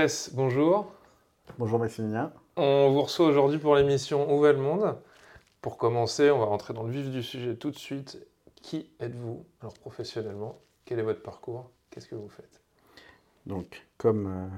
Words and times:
Gomez, 0.00 0.30
bonjour. 0.32 0.90
Bonjour 1.58 1.78
Maximilien. 1.78 2.32
On 2.56 2.90
vous 2.90 3.02
reçoit 3.02 3.26
aujourd'hui 3.26 3.58
pour 3.58 3.76
l'émission 3.76 4.32
Où 4.32 4.40
va 4.40 4.52
le 4.52 4.58
monde 4.58 4.96
Pour 5.60 5.76
commencer, 5.76 6.30
on 6.30 6.38
va 6.38 6.46
rentrer 6.46 6.72
dans 6.72 6.84
le 6.84 6.90
vif 6.90 7.10
du 7.10 7.22
sujet 7.22 7.54
tout 7.54 7.70
de 7.70 7.76
suite 7.76 8.18
qui 8.62 8.88
êtes-vous 8.98 9.44
Alors 9.60 9.74
professionnellement, 9.74 10.58
quel 10.86 11.00
est 11.00 11.02
votre 11.02 11.22
parcours? 11.22 11.70
Qu'est-ce 11.90 12.08
que 12.08 12.14
vous 12.14 12.30
faites? 12.30 12.62
Donc, 13.44 13.86
comme 13.98 14.26
euh, 14.26 14.56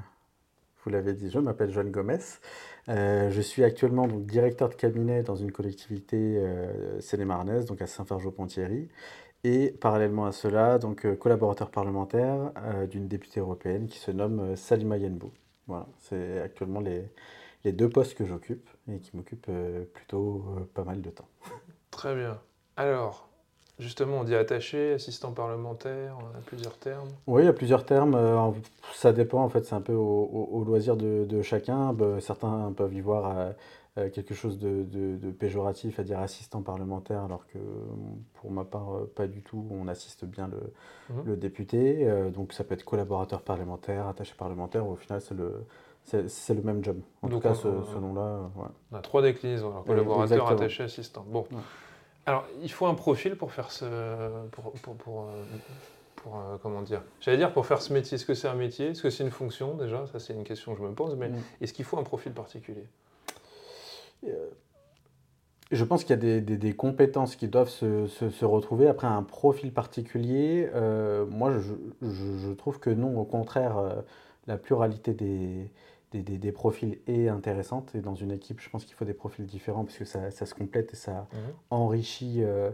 vous 0.85 0.91
l'avez 0.91 1.13
dit, 1.13 1.29
je 1.29 1.41
m'appelle 1.41 1.73
Joanne 1.73 1.91
Gomez. 1.91 2.19
Euh, 2.89 3.29
je 3.31 3.41
suis 3.41 3.65
actuellement 3.65 4.07
donc, 4.07 4.27
directeur 4.27 4.69
de 4.69 4.75
cabinet 4.75 5.25
dans 5.25 5.37
une 5.37 5.51
collectivité 5.51 6.37
euh, 6.39 7.63
donc 7.67 7.83
à 7.83 7.89
Saint-Fargeau-Pontieri. 7.89 8.89
Et 9.45 9.73
parallèlement 9.73 10.27
à 10.27 10.33
cela, 10.33 10.79
donc 10.79 11.07
collaborateur 11.19 11.71
parlementaire 11.71 12.53
d'une 12.89 13.09
députée 13.09 13.41
européenne 13.41 13.89
qui 13.89 13.99
se 13.99 14.13
nomme 14.13 14.55
Salima 14.55 14.97
Yenbou. 14.97 15.33
Voilà, 15.67 15.87
c'est 15.99 16.41
actuellement 16.41 16.81
les, 16.81 17.09
les, 17.65 17.73
deux 17.73 17.89
postes 17.89 18.15
que 18.15 18.25
j'occupe 18.25 18.69
et 18.89 19.01
qui 19.01 19.17
m'occupent 19.17 19.51
plutôt 19.93 20.45
pas 20.75 20.85
mal 20.85 21.03
de 21.03 21.11
temps. 21.11 21.29
Très 21.91 22.15
bien. 22.15 22.39
Alors, 22.77 23.29
Justement, 23.83 24.21
on 24.21 24.25
dit 24.25 24.37
attaché, 24.37 24.93
assistant 24.93 25.33
parlementaire, 25.33 26.17
on 26.21 26.39
a 26.39 26.41
plusieurs 26.43 26.77
termes. 26.79 27.09
Oui, 27.27 27.43
il 27.43 27.47
y 27.47 27.49
a 27.49 27.53
plusieurs 27.53 27.85
termes. 27.85 28.15
Euh, 28.15 28.51
ça 28.95 29.13
dépend, 29.13 29.43
en 29.43 29.49
fait, 29.49 29.65
c'est 29.65 29.75
un 29.75 29.81
peu 29.81 29.95
au, 29.95 30.63
loisir 30.65 30.97
de, 30.97 31.43
chacun. 31.43 31.93
Bah, 31.93 32.21
certains 32.21 32.73
peuvent 32.77 32.95
y 32.95 33.01
voir 33.01 33.37
euh, 33.37 33.51
euh, 33.99 34.09
quelque 34.11 34.35
chose 34.35 34.59
de, 34.59 35.31
péjoratif, 35.39 35.99
à 35.99 36.03
dire 36.03 36.19
assistant 36.21 36.63
parlementaire, 36.63 37.23
alors 37.25 37.47
que 37.47 37.59
pour 38.35 38.51
ma 38.51 38.65
part, 38.65 39.07
pas 39.15 39.27
du 39.27 39.43
tout. 39.43 39.67
On 39.71 39.89
assiste 39.89 40.25
bien 40.25 40.49
le, 40.49 40.73
mhm. 41.15 41.37
député. 41.37 42.09
donc 42.33 42.53
ça 42.53 42.65
peut 42.65 42.75
être 42.75 42.85
collaborateur 42.85 43.43
parlementaire, 43.43 44.07
attaché 44.07 44.35
parlementaire. 44.37 44.87
Au 44.87 44.97
final, 44.97 45.21
c'est 45.21 45.35
le, 45.35 45.65
c'est, 46.05 46.55
le 46.55 46.63
même 46.63 46.83
job. 46.85 47.01
En 47.23 47.29
tout 47.29 47.41
cas, 47.41 47.55
ce, 47.55 47.69
nom-là. 47.69 48.51
On 48.91 48.97
a 48.97 49.01
trois 49.01 49.23
déclinaisons 49.23 49.73
collaborateur, 49.87 50.49
attaché, 50.49 50.85
assistant. 50.85 51.25
Bon. 51.29 51.47
Alors, 52.27 52.45
il 52.63 52.71
faut 52.71 52.87
un 52.87 52.95
profil 52.95 53.37
pour 53.37 53.53
faire 53.53 53.71
ce. 53.71 53.85
Pour, 54.51 54.73
pour, 54.73 54.95
pour, 54.97 55.23
euh, 55.23 55.45
euh, 56.27 56.57
comment 56.63 56.83
dire? 56.83 57.03
J'allais 57.21 57.37
dire 57.37 57.53
pour 57.53 57.67
faire 57.67 57.83
ce 57.83 57.93
métier. 57.93 58.15
Est-ce 58.15 58.27
que 58.27 58.35
c'est 58.35 58.49
un 58.49 58.55
métier? 58.55 58.89
Est-ce 58.89 59.03
que 59.03 59.11
c'est 59.11 59.25
une 59.25 59.31
fonction? 59.31 59.75
Déjà 59.75 60.07
Ça, 60.07 60.19
c'est 60.21 60.33
une 60.33 60.45
question 60.45 60.73
que 60.75 60.79
je 60.79 60.85
me 60.85 60.93
pose. 60.93 61.17
Mais 61.17 61.31
mm. 61.31 61.43
est-ce 61.61 61.73
qu'il 61.73 61.85
faut 61.85 61.99
un 61.99 62.05
profil 62.05 62.33
particulier? 62.33 62.87
euh, 62.87 63.12
Je 65.71 65.85
pense 65.85 66.05
qu'il 66.05 66.11
y 66.11 66.19
a 66.19 66.41
des, 66.41 66.41
des, 66.41 66.73
compétences 66.75 67.35
qui 67.35 67.49
doivent 67.49 67.71
se, 67.71 68.07
se, 68.07 68.45
retrouver. 68.45 68.89
Après, 68.89 69.07
un 69.07 69.23
profil 69.23 69.73
particulier, 69.73 70.69
moi, 71.31 71.53
je, 71.59 71.73
je, 72.03 72.37
je, 72.39 72.53
trouve 72.53 72.79
que 72.79 72.91
non. 72.91 73.19
Au 73.19 73.25
contraire, 73.25 74.03
la 74.47 74.59
pluralité 74.59 75.15
des 75.15 75.71
des, 76.21 76.53
profils 76.53 76.99
et 77.07 77.29
intéressantes. 77.29 77.95
Et 77.95 78.01
dans 78.01 78.15
une 78.15 78.33
équipe, 78.33 78.61
je 78.61 78.69
pense 78.69 78.85
qu'il 78.85 78.95
faut 78.95 79.05
des 79.05 79.15
profils 79.15 79.47
différents 79.47 79.85
parce 79.85 79.99
que 79.99 80.05
ça, 80.05 80.31
se 80.31 80.55
complète 80.55 80.93
et 80.93 80.97
ça 80.97 81.27
mhm. 81.33 81.39
enrichit 81.71 82.43
euh, 82.43 82.71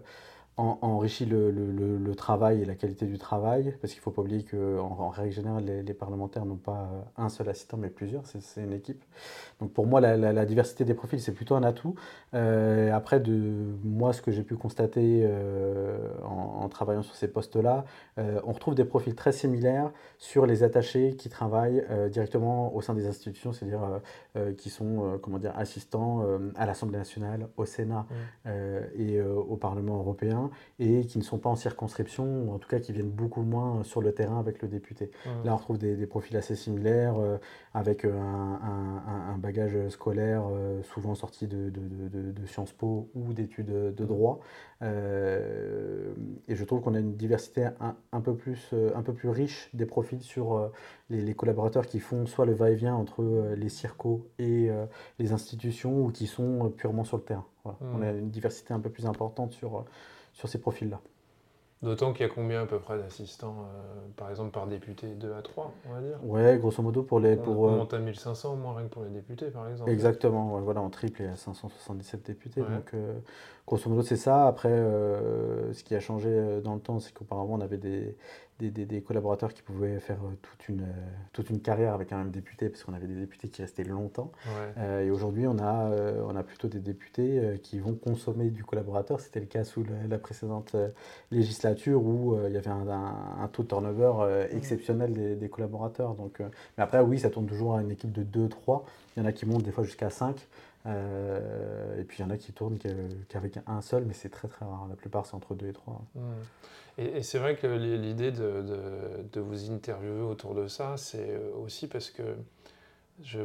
enrichit 0.59 1.25
le, 1.25 1.51
le, 1.51 1.99
le, 1.99 2.15
travail 2.17 2.63
et 2.63 2.65
la 2.65 2.75
qualité 2.75 3.07
du 3.07 3.17
travail, 3.17 3.77
parce 3.81 3.93
qu'il 3.93 4.01
ne 4.01 4.03
faut 4.03 4.11
pas 4.11 4.23
oublier 4.23 4.43
qu'en 4.43 4.97
en, 4.99 5.09
règle 5.09 5.33
générale, 5.33 5.65
les, 5.65 5.95
parlementaires 5.95 6.45
n'ont 6.45 6.57
pas 6.57 6.91
euh, 6.93 7.01
un 7.17 7.29
seul 7.29 7.49
assistant, 7.49 7.77
mais 7.77 7.89
plusieurs, 7.89 8.27
c'est 8.27 8.61
une 8.61 8.73
équipe. 8.73 9.05
Donc 9.61 9.73
pour 9.73 9.87
moi, 9.87 10.01
la, 10.01 10.17
la, 10.17 10.45
diversité 10.45 10.85
des 10.85 10.95
profils, 10.95 11.21
c'est 11.21 11.33
plutôt 11.33 11.55
un 11.55 11.63
atout. 11.63 11.95
Euh, 12.35 12.93
après, 12.93 13.21
de 13.21 13.53
moi, 13.85 14.13
ce 14.13 14.21
que 14.21 14.33
j'ai 14.33 14.43
pu 14.43 14.57
constater 14.57 15.23
euh, 15.23 15.97
en, 16.25 16.65
en, 16.65 16.69
travaillant 16.69 17.03
sur 17.03 17.15
ces 17.15 17.29
postes-là, 17.29 17.85
on 18.17 18.53
retrouve 18.53 18.75
des 18.75 18.85
profils 18.85 19.15
très 19.15 19.33
similaires 19.33 19.93
sur 20.19 20.45
les 20.45 20.65
attachés 20.65 21.15
qui 21.15 21.29
travaillent 21.29 21.85
directement 22.11 22.75
au 22.75 22.81
sein 22.81 22.95
des 22.95 23.07
institutions, 23.07 23.53
c'est-à-dire 23.53 24.01
qui 24.57 24.71
sont 24.71 25.19
comment 25.23 25.39
dire, 25.39 25.53
assistants 25.57 26.25
à 26.57 26.67
l'Assemblée 26.67 26.99
nationale, 26.99 27.49
au 27.57 27.65
Sénat 27.65 28.07
mmh. 28.45 28.51
et 28.97 29.23
au 29.23 29.57
Parlement 29.57 29.99
européen 29.99 30.48
et 30.79 31.05
qui 31.07 31.19
ne 31.19 31.23
sont 31.23 31.39
pas 31.39 31.51
en 31.51 31.57
circonscription, 31.57 32.45
ou 32.45 32.53
en 32.53 32.59
tout 32.59 32.69
cas 32.69 32.79
qui 32.79 32.93
viennent 32.93 33.11
beaucoup 33.11 33.43
moins 33.43 33.83
sur 33.85 34.01
le 34.01 34.13
terrain 34.13 34.39
avec 34.39 34.63
le 34.63 34.69
député. 34.69 35.11
Là, 35.45 35.53
on 35.55 35.57
retrouve 35.57 35.79
des, 35.79 36.07
profils 36.07 36.37
assez 36.37 36.57
similaires, 36.57 37.19
euh, 37.19 37.39
avec 37.75 38.05
euh, 38.05 38.13
un, 38.19 39.33
un, 39.35 39.39
bagage 39.39 39.89
scolaire 39.89 40.45
euh, 40.51 40.83
souvent 40.83 41.15
sorti 41.15 41.47
de, 41.47 41.71
de, 41.71 42.31
de, 42.33 42.47
Sciences 42.47 42.73
Po 42.73 43.11
ou 43.15 43.33
d'études 43.33 43.95
de 43.95 44.05
droit. 44.05 44.41
et 44.83 46.55
je 46.55 46.65
trouve 46.65 46.81
qu'on 46.81 46.95
a 46.95 46.99
une 46.99 47.17
diversité 47.17 47.69
un, 48.13 48.21
peu 48.21 48.35
plus, 48.35 48.75
un 48.95 49.03
peu 49.03 49.13
plus 49.13 49.29
riche 49.29 49.69
des 49.75 49.87
profils 49.87 50.23
sur 50.23 50.71
les, 51.11 51.35
collaborateurs 51.35 51.87
qui 51.87 52.01
font 52.01 52.27
soit 52.27 52.47
le 52.47 52.55
va-et-vient 52.55 52.95
entre 52.95 53.53
les 53.55 53.69
circos 53.69 54.27
et 54.39 54.71
les 55.19 55.33
institutions 55.33 56.05
ou 56.05 56.11
qui 56.11 56.27
sont 56.27 56.71
purement 56.71 57.05
sur 57.05 57.19
le 57.19 57.23
terrain. 57.23 57.47
On 57.65 58.01
a 58.03 58.11
une 58.13 58.31
diversité 58.31 58.73
un 58.73 58.81
peu 58.81 58.91
plus 58.91 59.07
importante 59.07 59.53
sur 59.53 59.85
sur 60.39 60.49
ces 60.49 60.61
profils-là. 60.61 61.01
D'autant 61.83 62.13
qu'il 62.13 62.27
y 62.27 62.29
a 62.29 62.33
combien 62.33 62.63
à 62.63 62.67
peu 62.67 62.79
près 62.79 62.97
d'assistants, 62.97 63.57
euh, 63.61 64.09
par 64.17 64.31
exemple 64.31 64.51
par 64.51 64.67
député 64.67 65.09
2 65.15 65.33
à 65.33 65.43
3, 65.43 65.73
on 65.89 65.93
va 65.93 66.01
dire? 66.01 66.19
Ouais, 66.25 66.59
grosso 66.59 66.81
modo 66.81 67.03
pour 67.03 67.19
les... 67.19 67.37
Pour, 67.37 67.59
on, 67.61 67.71
monte 67.71 67.95
à 67.95 67.99
1500 67.99 68.53
au 68.53 68.57
moins 68.57 68.77
rien 68.77 68.87
que 68.87 68.93
pour 68.93 69.03
les 69.03 69.11
députés, 69.11 69.47
par 69.47 69.69
exemple. 69.69 69.91
Exactement, 69.91 70.61
voilà, 70.61 70.81
en 70.81 70.91
triple, 70.91 71.23
il 71.23 71.27
y 71.27 71.29
a 71.29 71.37
577 71.37 72.25
députés. 72.25 72.61
Donc, 72.61 72.95
euh, 72.95 73.19
grosso 73.67 73.91
modo, 73.91 74.03
c'est 74.03 74.17
ça. 74.17 74.47
Après, 74.47 74.71
euh, 74.71 75.73
ce 75.73 75.83
qui 75.83 75.95
a 75.95 76.01
changé 76.01 76.61
dans 76.63 76.75
le 76.75 76.81
temps, 76.81 77.01
c'est 77.01 77.13
qu'auparavant, 77.13 77.55
on 77.55 77.61
avait 77.61 77.79
des, 77.79 78.17
des, 78.59 79.03
collaborateurs 79.03 79.55
qui 79.55 79.63
pouvaient 79.63 80.01
faire 80.01 80.19
euh, 80.25 80.35
toute 80.43 80.69
une, 80.69 80.83
euh, 80.83 81.11
toute 81.33 81.49
une 81.51 81.61
carrière 81.61 81.95
avec 81.95 82.13
un 82.13 82.19
même 82.19 82.31
député, 82.31 82.69
parce 82.69 82.83
qu'on 82.83 82.93
avait 82.93 83.07
des 83.07 83.15
députés 83.15 83.49
qui 83.49 83.63
restaient 83.63 83.85
longtemps. 83.85 84.33
Euh, 84.79 85.03
et 85.03 85.11
aujourd'hui, 85.11 85.47
on, 85.47 85.59
a 85.59 85.91
on 86.25 86.35
a 86.35 86.43
plutôt 86.43 86.69
des 86.69 86.81
députés 86.81 87.61
qui 87.63 87.79
vont 87.79 87.95
consommer 87.95 88.51
du 88.51 88.65
collaborateur. 88.65 89.21
C'était 89.21 89.41
le 89.41 89.47
cas 89.47 89.65
sous 89.65 89.85
la, 90.09 90.19
précédente 90.19 90.75
législature 91.31 92.03
où 92.03 92.37
il 92.47 92.53
y 92.53 92.57
avait 92.57 92.69
un, 92.69 92.89
un, 92.89 93.49
taux 93.49 93.63
de 93.63 93.69
turnover 93.69 94.47
exceptionnel 94.51 95.39
des, 95.39 95.49
collaborateurs. 95.49 96.15
Donc, 96.15 96.41
mais 96.41 96.83
après, 96.83 97.01
oui, 97.01 97.19
ça 97.19 97.31
tourne 97.31 97.47
toujours 97.47 97.77
à 97.77 97.83
une 97.83 97.91
équipe 97.91 98.13
de 98.13 98.49
2-3. 98.49 98.83
Il 99.17 99.23
y 99.23 99.23
en 99.23 99.29
a 99.29 99.33
qui 99.33 99.47
montent 99.47 99.63
des 99.63 99.73
fois 99.73 99.85
jusqu'à 99.85 100.11
5. 100.11 100.47
Et 100.87 102.05
puis 102.05 102.19
il 102.19 102.23
y 102.23 102.25
en 102.25 102.31
a 102.31 102.37
qui 102.37 102.53
tournent 102.53 102.79
qu'avec 103.29 103.59
un 103.67 103.81
seul, 103.81 104.05
mais 104.05 104.15
c'est 104.15 104.31
très 104.31 104.49
très 104.49 104.65
rare. 104.65 104.87
La 104.89 104.97
plupart, 104.97 105.27
c'est 105.27 105.35
entre 105.35 105.55
2 105.55 105.69
et 105.69 105.73
3. 105.73 106.03
Et, 106.99 107.23
c'est 107.23 107.39
vrai 107.39 107.57
que 107.57 107.67
l'idée 107.67 108.33
de, 108.33 109.25
de, 109.33 109.41
vous 109.41 109.71
interviewer 109.71 110.23
autour 110.23 110.55
de 110.55 110.67
ça, 110.67 110.97
c'est 110.97 111.31
euh, 111.31 111.53
aussi 111.65 111.87
parce 111.87 112.11
que 112.11 112.23
je, 113.23 113.41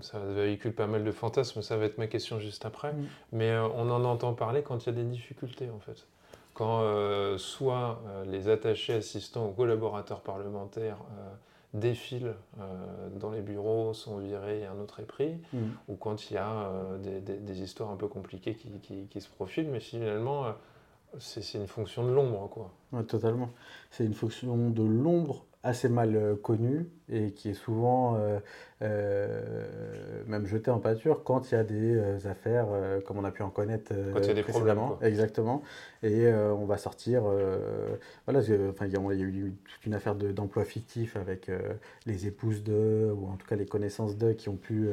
ça 0.00 0.18
véhicule 0.18 0.72
pas 0.72 0.86
mal 0.86 1.04
de 1.04 1.12
fantasmes, 1.12 1.60
ça 1.60 1.76
va 1.76 1.84
être 1.84 1.98
ma 1.98 2.06
question 2.06 2.40
juste 2.40 2.64
après, 2.64 2.94
mm. 2.94 3.06
mais 3.32 3.50
euh, 3.50 3.68
on 3.74 3.90
en 3.90 4.04
entend 4.04 4.32
parler 4.32 4.62
quand 4.62 4.84
il 4.84 4.86
y 4.86 4.88
a 4.88 4.92
des 4.92 5.04
difficultés 5.04 5.68
en 5.70 5.80
fait. 5.80 6.06
Quand 6.54 6.80
euh, 6.80 7.38
soit 7.38 8.02
les 8.26 8.48
attachés 8.48 8.94
assistants 8.94 9.46
ou 9.46 9.52
collaborateurs 9.52 10.22
parlementaires 10.22 10.98
défilent 11.74 12.34
dans 13.16 13.30
les 13.30 13.42
bureaux, 13.42 13.92
sont 13.92 14.18
virés 14.18 14.60
et 14.60 14.66
un 14.66 14.78
autre 14.78 15.00
est 15.00 15.06
pris, 15.06 15.36
mm. 15.52 15.58
ou 15.88 15.96
quand 15.96 16.30
il 16.30 16.34
y 16.34 16.36
a 16.38 16.72
des, 16.98 17.20
des, 17.20 17.62
histoires 17.62 17.90
un 17.90 17.96
peu 17.96 18.08
compliquées 18.08 18.54
qui, 18.54 18.70
qui, 18.80 19.06
qui 19.08 19.20
se 19.20 19.28
profilent, 19.28 19.68
mais 19.68 19.80
finalement 19.80 20.46
c'est 21.18 21.54
une 21.54 21.66
fonction 21.66 22.06
de 22.06 22.12
l'ombre, 22.12 22.48
quoi. 22.48 22.72
Ouais, 22.92 23.04
totalement. 23.04 23.50
C'est 23.90 24.04
une 24.04 24.14
fonction 24.14 24.70
de 24.70 24.82
l'ombre 24.82 25.46
assez 25.62 25.88
mal 25.88 26.14
euh, 26.16 26.36
connue 26.36 26.88
et 27.10 27.32
qui 27.32 27.50
est 27.50 27.54
souvent 27.54 28.16
euh, 28.16 28.38
euh, 28.82 29.40
même 30.26 30.46
jetée 30.46 30.70
en 30.70 30.78
pâture 30.78 31.24
quand 31.24 31.50
il 31.50 31.54
y 31.54 31.58
a 31.58 31.64
des 31.64 32.26
affaires 32.26 32.66
comme 33.06 33.18
on 33.18 33.24
a 33.24 33.30
pu 33.30 33.42
en 33.42 33.50
connaître 33.50 33.92
quand 34.12 34.20
il 34.20 34.28
y 34.28 34.30
a 34.30 34.34
des 34.34 34.42
précédemment. 34.42 34.88
Problèmes, 34.88 35.12
Exactement. 35.12 35.62
Et 36.02 36.30
on 36.30 36.64
va 36.64 36.76
sortir. 36.76 37.22
voilà, 38.26 38.40
enfin, 38.70 38.86
il 38.86 38.92
y, 38.92 38.96
a 38.96 39.24
eu 39.24 39.54
toute 39.64 39.86
une 39.86 39.94
affaire 39.94 40.14
d'emploi 40.14 40.64
fictif 40.64 41.16
avec 41.16 41.50
les 42.06 42.26
épouses 42.26 42.62
de, 42.62 43.12
ou 43.14 43.28
en 43.28 43.36
tout 43.36 43.46
cas 43.46 43.56
les 43.56 43.66
connaissances 43.66 44.16
de 44.16 44.32
qui 44.32 44.48
ont 44.48 44.56
pu. 44.56 44.88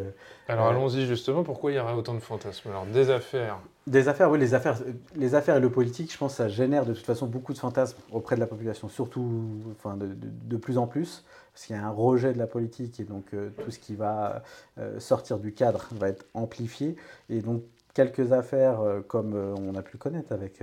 Alors 0.48 0.68
allons-y 0.68 1.06
justement, 1.06 1.44
pourquoi 1.44 1.72
il 1.72 1.76
y 1.76 1.80
aurait 1.80 1.94
autant 1.94 2.14
de 2.14 2.20
fantasmes? 2.20 2.70
Alors 2.70 2.86
des 2.86 3.10
affaires 3.10 3.60
Des 3.88 4.08
affaires, 4.08 4.30
oui, 4.32 4.40
les 4.40 4.54
affaires, 4.54 4.78
les 5.16 5.36
affaires 5.36 5.58
et 5.58 5.60
le 5.60 5.70
politique, 5.70 6.12
je 6.12 6.18
pense 6.18 6.34
que 6.34 6.38
ça 6.38 6.50
génère 6.50 6.86
de 6.86 6.94
toute 6.94 7.06
façon 7.06 7.28
beaucoup 7.28 7.54
de 7.54 7.58
fantasmes 7.58 7.98
auprès 8.12 8.36
de 8.36 8.40
la 8.40 8.48
population, 8.48 8.90
surtout 8.90 9.44
enfin, 9.78 9.98
de, 9.98 10.58
plus 10.58 10.78
en 10.78 10.88
plus, 10.88 11.24
parce 11.56 11.68
qu'il 11.68 11.76
y 11.78 11.80
a 11.80 11.88
un 11.88 11.90
rejet 11.90 12.34
de 12.34 12.38
la 12.38 12.48
politique 12.48 13.00
et 13.00 13.06
donc 13.06 13.34
euh, 13.34 13.50
tout 13.64 13.72
ce 13.72 13.80
qui 13.80 13.96
va 13.96 14.44
euh, 14.78 15.00
sortir 15.00 15.40
du 15.40 15.54
cadre 15.54 15.88
va 15.94 16.10
être 16.10 16.26
amplifié. 16.34 16.98
Et 17.30 17.40
donc 17.40 17.64
quelques 17.94 18.34
affaires 18.34 18.82
euh, 18.82 19.00
comme 19.00 19.36
on 19.36 19.74
a 19.76 19.82
pu 19.82 19.98
connaître 19.98 20.34
avec 20.34 20.62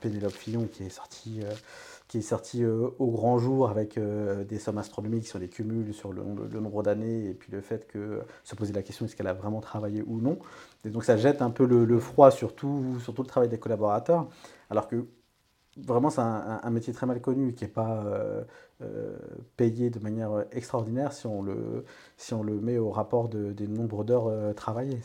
Pénélope 0.00 0.32
Fillon 0.32 0.66
qui 0.66 0.82
est 0.82 0.90
sortie 0.90 1.42
qui 2.08 2.18
est 2.18 2.22
sorti 2.22 2.64
au 2.64 3.10
grand 3.10 3.38
jour 3.38 3.70
avec 3.70 3.98
des 3.98 4.58
sommes 4.58 4.76
astronomiques 4.76 5.26
sur 5.26 5.38
les 5.38 5.48
cumuls, 5.48 5.94
sur 5.94 6.12
le, 6.12 6.22
nombre 6.60 6.82
d'années, 6.82 7.30
et 7.30 7.32
puis 7.32 7.50
le 7.52 7.62
fait 7.62 7.86
que 7.86 8.20
se 8.44 8.54
poser 8.54 8.72
la 8.74 8.82
question 8.82 9.06
est-ce 9.06 9.16
qu'elle 9.16 9.28
a 9.28 9.32
vraiment 9.32 9.60
travaillé 9.60 10.02
ou 10.06 10.20
non? 10.20 10.38
Et 10.84 10.90
donc 10.90 11.04
ça 11.04 11.16
jette 11.16 11.40
un 11.40 11.50
peu 11.50 11.64
le, 11.64 11.98
froid 12.00 12.30
sur 12.30 12.54
tout, 12.54 12.98
sur 13.00 13.14
tout, 13.14 13.22
le 13.22 13.28
travail 13.28 13.48
des 13.48 13.58
collaborateurs, 13.58 14.28
alors 14.68 14.88
que 14.88 15.06
vraiment 15.78 16.10
c'est 16.10 16.20
un, 16.20 16.70
métier 16.70 16.92
très 16.92 17.06
mal 17.06 17.20
connu 17.22 17.54
qui 17.54 17.64
n'est 17.64 17.70
pas 17.70 18.04
euh, 18.82 19.16
payé 19.56 19.90
de 19.90 19.98
manière 19.98 20.44
extraordinaire 20.52 21.12
si 21.12 21.26
on 21.26 21.42
le, 21.42 21.84
si 22.16 22.34
on 22.34 22.42
le 22.42 22.60
met 22.60 22.78
au 22.78 22.90
rapport 22.90 23.28
des 23.28 23.66
nombres 23.66 24.04
d'heures 24.04 24.54
travaillées. 24.54 25.00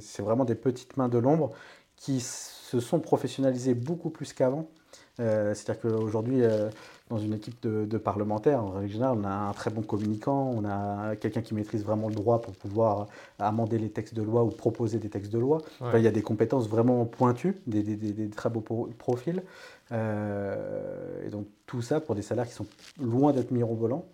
C'est 0.00 0.22
vraiment 0.22 0.44
des 0.44 0.54
petites 0.54 0.96
mains 0.96 1.08
de 1.08 1.18
l'ombre 1.18 1.50
qui 1.96 2.20
se 2.20 2.80
sont 2.80 3.00
professionnalisées 3.00 3.74
beaucoup 3.74 4.10
plus 4.10 4.32
qu'avant. 4.32 4.68
Euh, 5.20 5.54
c'est-à-dire 5.54 5.82
qu'aujourd'hui, 5.82 6.42
euh, 6.42 6.70
dans 7.08 7.18
une 7.18 7.34
équipe 7.34 7.60
de, 7.62 7.98
parlementaires, 7.98 8.64
en 8.64 8.70
règle 8.70 8.92
générale, 8.92 9.18
on 9.20 9.24
a 9.24 9.30
un 9.30 9.52
très 9.52 9.70
bon 9.70 9.82
communicant, 9.82 10.52
on 10.56 10.64
a 10.64 11.14
quelqu'un 11.16 11.42
qui 11.42 11.54
maîtrise 11.54 11.84
vraiment 11.84 12.08
le 12.08 12.14
droit 12.14 12.40
pour 12.40 12.54
pouvoir 12.54 13.06
amender 13.38 13.78
les 13.78 13.90
textes 13.90 14.14
de 14.14 14.22
loi 14.22 14.42
ou 14.42 14.48
proposer 14.48 14.98
des 14.98 15.08
textes 15.08 15.32
de 15.32 15.38
loi. 15.38 15.58
il 15.94 16.00
y 16.00 16.08
a 16.08 16.10
des 16.10 16.22
compétences 16.22 16.68
vraiment 16.68 17.04
pointues, 17.04 17.60
des, 17.66 18.28
très 18.30 18.50
beaux 18.50 18.88
profils. 18.98 19.42
Euh, 19.92 21.26
et 21.26 21.28
donc 21.28 21.46
tout 21.66 21.82
ça 21.82 22.00
pour 22.00 22.14
des 22.14 22.22
salaires 22.22 22.46
qui 22.46 22.54
sont 22.54 22.66
loin 23.00 23.32
d'être 23.32 23.50
mirobolants 23.50 24.06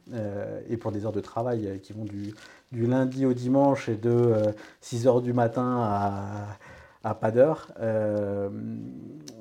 et 0.69 0.77
pour 0.77 0.91
des 0.91 1.07
heures 1.07 1.13
de 1.13 1.21
travail 1.21 1.81
qui 1.83 1.93
vont 1.93 2.05
du, 2.05 2.35
du 2.73 2.87
lundi 2.87 3.25
au 3.25 3.33
dimanche 3.33 3.89
et 3.89 3.95
de 3.95 4.35
6 4.81 5.07
heures 5.07 5.23
du 5.23 5.33
matin 5.33 5.79
à, 5.81 6.59
à 7.05 7.15
pas 7.15 7.31
d'heure. 7.31 7.69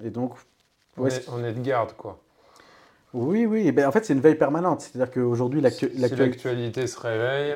et 0.04 0.12
donc 0.12 0.36
on, 0.98 1.08
est, 1.44 1.54
de 1.54 1.62
garde, 1.62 1.94
quoi. 1.94 2.20
Oui, 3.14 3.48
oui. 3.48 3.72
Ben, 3.72 3.88
en 3.88 3.92
fait, 3.92 4.06
c'est 4.06 4.14
une 4.14 4.20
veille 4.20 4.36
permanente. 4.36 4.82
C'est-à-dire 4.82 5.12
qu'aujourd'hui, 5.12 5.62
l'actualité 5.62 6.86
se 6.86 7.00
réveille, 7.00 7.56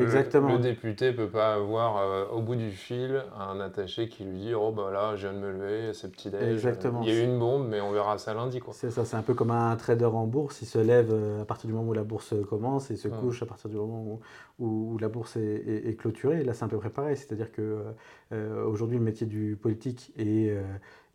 Exactement. 0.00 0.52
le 0.52 0.58
député 0.58 1.06
ne 1.06 1.16
peut 1.16 1.28
pas 1.28 1.54
avoir 1.54 1.96
euh, 1.96 2.26
au 2.32 2.40
bout 2.40 2.54
du 2.54 2.70
fil 2.70 3.24
un 3.36 3.58
attaché 3.58 4.08
qui 4.08 4.24
lui 4.24 4.38
dit 4.38 4.54
Oh, 4.54 4.70
ben 4.70 4.90
là, 4.90 5.16
je 5.16 5.26
viens 5.26 5.36
de 5.36 5.44
me 5.44 5.50
lever, 5.50 5.92
c'est 5.92 6.10
petit 6.12 6.30
déj. 6.30 6.52
Exactement. 6.52 7.02
Il 7.02 7.08
y 7.08 7.12
a 7.12 7.20
eu 7.20 7.24
une 7.24 7.38
bombe, 7.38 7.66
mais 7.68 7.80
on 7.80 7.90
verra 7.90 8.16
ça 8.18 8.32
lundi. 8.32 8.60
C'est 8.70 8.90
ça, 8.90 9.04
c'est 9.04 9.16
un 9.16 9.22
peu 9.22 9.34
comme 9.34 9.50
un 9.50 9.74
trader 9.74 10.04
en 10.04 10.26
bourse. 10.26 10.62
Il 10.62 10.66
se 10.66 10.78
lève 10.78 11.10
euh, 11.10 11.42
à 11.42 11.44
partir 11.44 11.66
du 11.66 11.74
moment 11.74 11.90
où 11.90 11.94
la 11.94 12.04
bourse 12.04 12.34
commence 12.48 12.92
et 12.92 12.96
se 12.96 13.08
couche 13.08 13.42
à 13.42 13.46
partir 13.46 13.70
du 13.70 13.76
moment 13.76 14.20
où, 14.60 14.98
la 15.00 15.08
bourse 15.08 15.36
est, 15.36 15.98
clôturée. 15.98 16.40
Et 16.40 16.44
là, 16.44 16.52
c'est 16.54 16.64
un 16.64 16.68
peu 16.68 16.78
préparé. 16.78 17.16
C'est-à-dire 17.16 17.50
qu'aujourd'hui, 17.50 18.96
euh, 18.96 19.00
le 19.00 19.04
métier 19.04 19.26
du 19.26 19.58
politique 19.60 20.12
est 20.16 20.56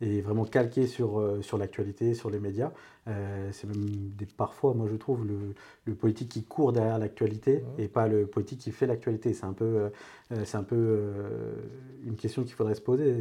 est 0.01 0.21
vraiment 0.21 0.45
calqué 0.45 0.85
sur, 0.85 1.19
euh, 1.19 1.41
sur 1.41 1.57
l'actualité, 1.57 2.13
sur 2.13 2.29
les 2.29 2.39
médias. 2.39 2.71
Euh, 3.07 3.49
c'est 3.51 3.67
même 3.67 3.85
des, 4.17 4.25
parfois, 4.25 4.73
moi 4.73 4.87
je 4.89 4.95
trouve, 4.95 5.25
le, 5.25 5.55
le 5.85 5.95
politique 5.95 6.29
qui 6.29 6.43
court 6.43 6.71
derrière 6.71 6.99
l'actualité 6.99 7.57
mmh. 7.57 7.81
et 7.81 7.87
pas 7.87 8.07
le 8.07 8.27
politique 8.27 8.59
qui 8.59 8.71
fait 8.71 8.85
l'actualité. 8.85 9.33
C'est 9.33 9.45
un 9.45 9.53
peu, 9.53 9.89
euh, 10.31 10.43
c'est 10.45 10.57
un 10.57 10.63
peu 10.63 11.13
une 12.05 12.15
question 12.15 12.43
qu'il 12.43 12.53
faudrait 12.53 12.75
se 12.75 12.81
poser. 12.81 13.15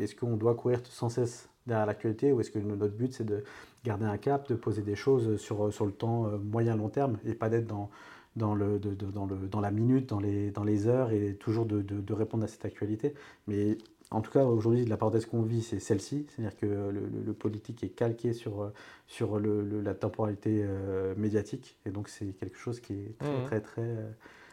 Est-ce 0.00 0.14
qu'on 0.14 0.36
doit 0.36 0.54
courir 0.54 0.80
sans 0.84 1.08
cesse 1.08 1.48
derrière 1.66 1.86
l'actualité 1.86 2.32
ou 2.32 2.40
est-ce 2.40 2.50
que 2.50 2.58
notre 2.58 2.94
but 2.94 3.12
c'est 3.12 3.24
de 3.24 3.44
garder 3.84 4.04
un 4.04 4.18
cap, 4.18 4.48
de 4.48 4.54
poser 4.54 4.82
des 4.82 4.96
choses 4.96 5.36
sur, 5.36 5.72
sur 5.72 5.86
le 5.86 5.92
temps 5.92 6.30
moyen-long 6.38 6.88
terme 6.88 7.18
et 7.24 7.34
pas 7.34 7.48
d'être 7.48 7.66
dans, 7.66 7.90
dans, 8.36 8.54
le, 8.54 8.78
dans, 8.78 9.26
le, 9.26 9.36
dans 9.48 9.60
la 9.60 9.70
minute, 9.70 10.08
dans 10.08 10.20
les, 10.20 10.50
dans 10.50 10.64
les 10.64 10.86
heures 10.86 11.12
et 11.12 11.34
toujours 11.34 11.66
de, 11.66 11.82
de, 11.82 12.00
de 12.00 12.12
répondre 12.12 12.44
à 12.44 12.48
cette 12.48 12.64
actualité. 12.64 13.14
Mais 13.46 13.78
en 14.12 14.22
tout 14.22 14.32
cas, 14.32 14.42
aujourd'hui, 14.42 14.84
la 14.84 14.96
parenthèse 14.96 15.24
qu'on 15.26 15.42
vit, 15.42 15.62
c'est 15.62 15.78
celle-ci. 15.78 16.26
C'est-à-dire 16.28 16.58
que 16.58 16.66
le, 16.66 17.32
politique 17.32 17.84
est 17.84 17.90
calqué 17.90 18.32
sur, 18.32 18.72
sur 19.06 19.38
le, 19.38 19.80
la 19.80 19.94
temporalité 19.94 20.64
euh, 20.64 21.14
médiatique. 21.16 21.78
Et 21.86 21.90
donc, 21.90 22.08
c'est 22.08 22.32
quelque 22.38 22.58
chose 22.58 22.80
qui 22.80 22.94
est 22.94 23.18
très, 23.18 23.30
mmh. 23.30 23.44
très, 23.44 23.60
très 23.60 23.82
euh, 23.82 24.10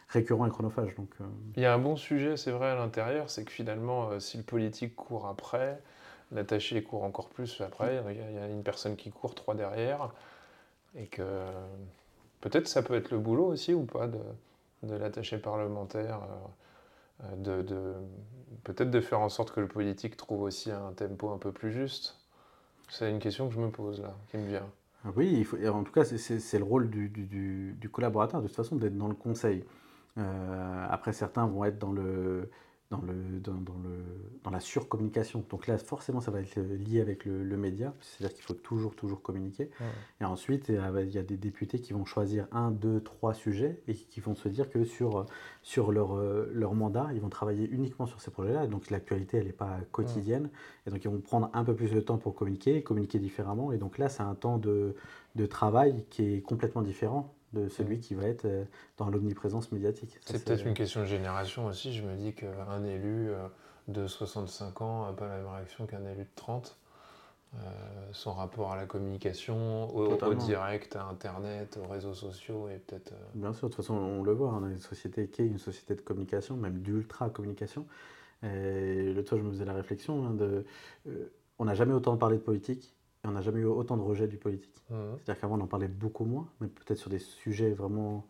récurrent 0.08 0.46
et 0.46 0.50
chronophage. 0.50 0.94
Donc, 0.94 1.10
euh, 1.20 1.24
Il 1.56 1.62
y 1.62 1.66
a 1.66 1.74
un 1.74 1.78
bon 1.78 1.96
sujet, 1.96 2.36
c'est 2.36 2.52
vrai, 2.52 2.68
à 2.68 2.76
l'intérieur. 2.76 3.30
C'est 3.30 3.44
que 3.44 3.50
finalement, 3.50 4.20
si 4.20 4.36
le 4.36 4.44
politique 4.44 4.94
court 4.94 5.26
après, 5.26 5.80
l'attaché 6.30 6.80
court 6.84 7.02
encore 7.02 7.28
plus 7.28 7.60
après. 7.60 8.00
Il 8.10 8.36
y, 8.36 8.38
a 8.38 8.46
une 8.46 8.62
personne 8.62 8.94
qui 8.94 9.10
court 9.10 9.34
trois 9.34 9.56
derrière. 9.56 10.12
Et 10.94 11.06
que 11.06 11.22
peut-être 12.40 12.68
ça 12.68 12.82
peut 12.82 12.94
être 12.94 13.10
le 13.10 13.18
boulot 13.18 13.46
aussi 13.46 13.74
ou 13.74 13.82
pas 13.82 14.06
de, 14.06 14.20
de 14.84 14.94
l'attaché 14.94 15.36
parlementaire. 15.36 16.20
De, 17.36 17.62
de 17.62 17.94
peut-être 18.64 18.90
de 18.90 19.00
faire 19.00 19.20
en 19.20 19.28
sorte 19.28 19.52
que 19.52 19.60
le 19.60 19.68
politique 19.68 20.16
trouve 20.16 20.42
aussi 20.42 20.70
un 20.70 20.92
tempo 20.92 21.30
un 21.30 21.38
peu 21.38 21.52
plus 21.52 21.72
juste 21.72 22.16
C'est 22.88 23.10
une 23.10 23.18
question 23.18 23.48
que 23.48 23.54
je 23.54 23.60
me 23.60 23.70
pose 23.70 24.00
là, 24.00 24.14
qui 24.30 24.38
me 24.38 24.46
vient. 24.46 24.66
Ah 25.04 25.10
oui, 25.16 25.32
il 25.32 25.44
faut, 25.44 25.56
en 25.66 25.84
tout 25.84 25.92
cas, 25.92 26.04
c'est 26.04 26.58
le 26.58 26.64
rôle 26.64 26.90
du, 26.90 27.08
du, 27.08 27.76
du, 27.78 27.88
collaborateur, 27.88 28.42
de 28.42 28.48
toute 28.48 28.56
façon, 28.56 28.76
d'être 28.76 28.96
dans 28.98 29.08
le 29.08 29.14
conseil. 29.14 29.64
Euh, 30.18 30.86
après, 30.90 31.12
certains 31.12 31.46
vont 31.46 31.64
être 31.64 31.78
dans 31.78 31.92
le, 31.92 32.50
dans, 32.90 33.02
le, 33.02 33.38
dans, 33.40 33.52
le, 33.52 34.40
dans 34.44 34.50
la 34.50 34.60
surcommunication. 34.60 35.44
Donc 35.50 35.66
là, 35.66 35.76
forcément, 35.76 36.20
ça 36.20 36.30
va 36.30 36.40
être 36.40 36.58
lié 36.58 37.00
avec 37.00 37.26
le, 37.26 37.56
média, 37.56 37.92
c'est-à-dire 38.00 38.34
qu'il 38.34 38.44
faut 38.44 38.54
toujours, 38.54 38.94
toujours 38.94 39.20
communiquer. 39.20 39.70
Et 40.20 40.24
ensuite, 40.24 40.68
il 40.70 41.10
y 41.10 41.18
a 41.18 41.22
des 41.22 41.36
députés 41.36 41.80
qui 41.80 41.92
vont 41.92 42.04
choisir 42.06 42.46
un, 42.50 42.70
deux, 42.70 43.02
trois 43.02 43.34
sujets 43.34 43.82
et 43.88 43.94
qui 43.94 44.20
vont 44.20 44.34
se 44.34 44.48
dire 44.48 44.70
que 44.70 44.84
sur, 44.84 45.26
sur 45.62 45.92
leur, 45.92 46.16
leur 46.16 46.74
mandat, 46.74 47.10
ils 47.12 47.20
vont 47.20 47.28
travailler 47.28 47.68
uniquement 47.68 48.06
sur 48.06 48.20
ces 48.20 48.30
projets-là. 48.30 48.66
Donc 48.66 48.90
l'actualité, 48.90 49.36
elle 49.38 49.46
n'est 49.46 49.52
pas 49.52 49.78
quotidienne. 49.92 50.48
Et 50.86 50.90
donc, 50.90 51.04
ils 51.04 51.10
vont 51.10 51.20
prendre 51.20 51.50
un 51.52 51.64
peu 51.64 51.74
plus 51.74 51.90
de 51.90 52.00
temps 52.00 52.16
pour 52.16 52.34
communiquer, 52.34 52.82
communiquer 52.82 53.18
différemment. 53.18 53.72
Et 53.72 53.76
donc 53.76 53.98
là, 53.98 54.08
c'est 54.08 54.22
un 54.22 54.34
temps 54.34 54.56
de, 54.56 54.94
de 55.34 55.46
travail 55.46 56.04
qui 56.08 56.34
est 56.34 56.40
complètement 56.40 56.82
différent 56.82 57.34
de 57.52 57.68
celui 57.68 58.00
qui 58.00 58.14
va 58.14 58.24
être 58.24 58.44
euh, 58.44 58.64
dans 58.96 59.08
l'omniprésence 59.08 59.72
médiatique. 59.72 60.18
C'est 60.24 60.44
peut-être 60.44 60.66
une 60.66 60.74
question 60.74 61.00
de 61.00 61.06
génération 61.06 61.66
aussi. 61.66 61.92
Je 61.92 62.02
me 62.02 62.14
dis 62.16 62.34
qu'un 62.34 62.84
élu 62.84 63.30
euh, 63.30 63.48
de 63.88 64.06
65 64.06 64.82
ans 64.82 65.06
n'a 65.06 65.12
pas 65.12 65.28
la 65.28 65.36
même 65.38 65.48
réaction 65.48 65.86
qu'un 65.86 66.04
élu 66.04 66.24
de 66.24 66.28
30. 66.36 66.76
Euh, 67.54 67.58
son 68.12 68.34
rapport 68.34 68.72
à 68.72 68.76
la 68.76 68.84
communication, 68.84 69.88
au, 69.96 70.34
direct, 70.34 70.96
à 70.96 71.04
Internet, 71.04 71.78
aux 71.82 71.90
réseaux 71.90 72.12
sociaux 72.12 72.68
et 72.68 72.76
peut-être... 72.76 73.14
Bien 73.34 73.54
sûr, 73.54 73.68
de 73.68 73.74
toute 73.74 73.82
façon, 73.82 73.94
on 73.94 74.22
le 74.22 74.32
voit, 74.32 74.48
on 74.48 74.64
a 74.64 74.68
une 74.68 74.78
société 74.78 75.28
qui 75.28 75.40
est 75.40 75.46
une 75.46 75.58
société 75.58 75.94
de 75.94 76.02
communication, 76.02 76.58
même 76.58 76.82
d'ultra-communication. 76.82 77.86
Et 78.42 79.14
le 79.14 79.24
tour, 79.24 79.38
je 79.38 79.44
me 79.44 79.50
faisais 79.50 79.64
la 79.64 79.72
réflexion 79.72 80.26
hein, 80.26 80.34
de... 80.34 80.66
on 81.58 81.64
n'a 81.64 81.74
jamais 81.74 81.94
autant 81.94 82.18
parlé 82.18 82.36
de 82.36 82.42
politique 82.42 82.94
on 83.24 83.32
n'a 83.32 83.40
jamais 83.40 83.60
eu 83.60 83.64
autant 83.64 83.96
de 83.96 84.02
rejet 84.02 84.28
du 84.28 84.36
politique. 84.36 84.82
Mmh. 84.90 84.94
C'est-à-dire 85.16 85.40
qu'avant, 85.40 85.58
on 85.58 85.62
en 85.62 85.66
parlait 85.66 85.88
beaucoup 85.88 86.24
moins, 86.24 86.48
mais 86.60 86.68
peut-être 86.68 86.98
sur 86.98 87.10
des 87.10 87.18
sujets 87.18 87.70
vraiment 87.72 88.26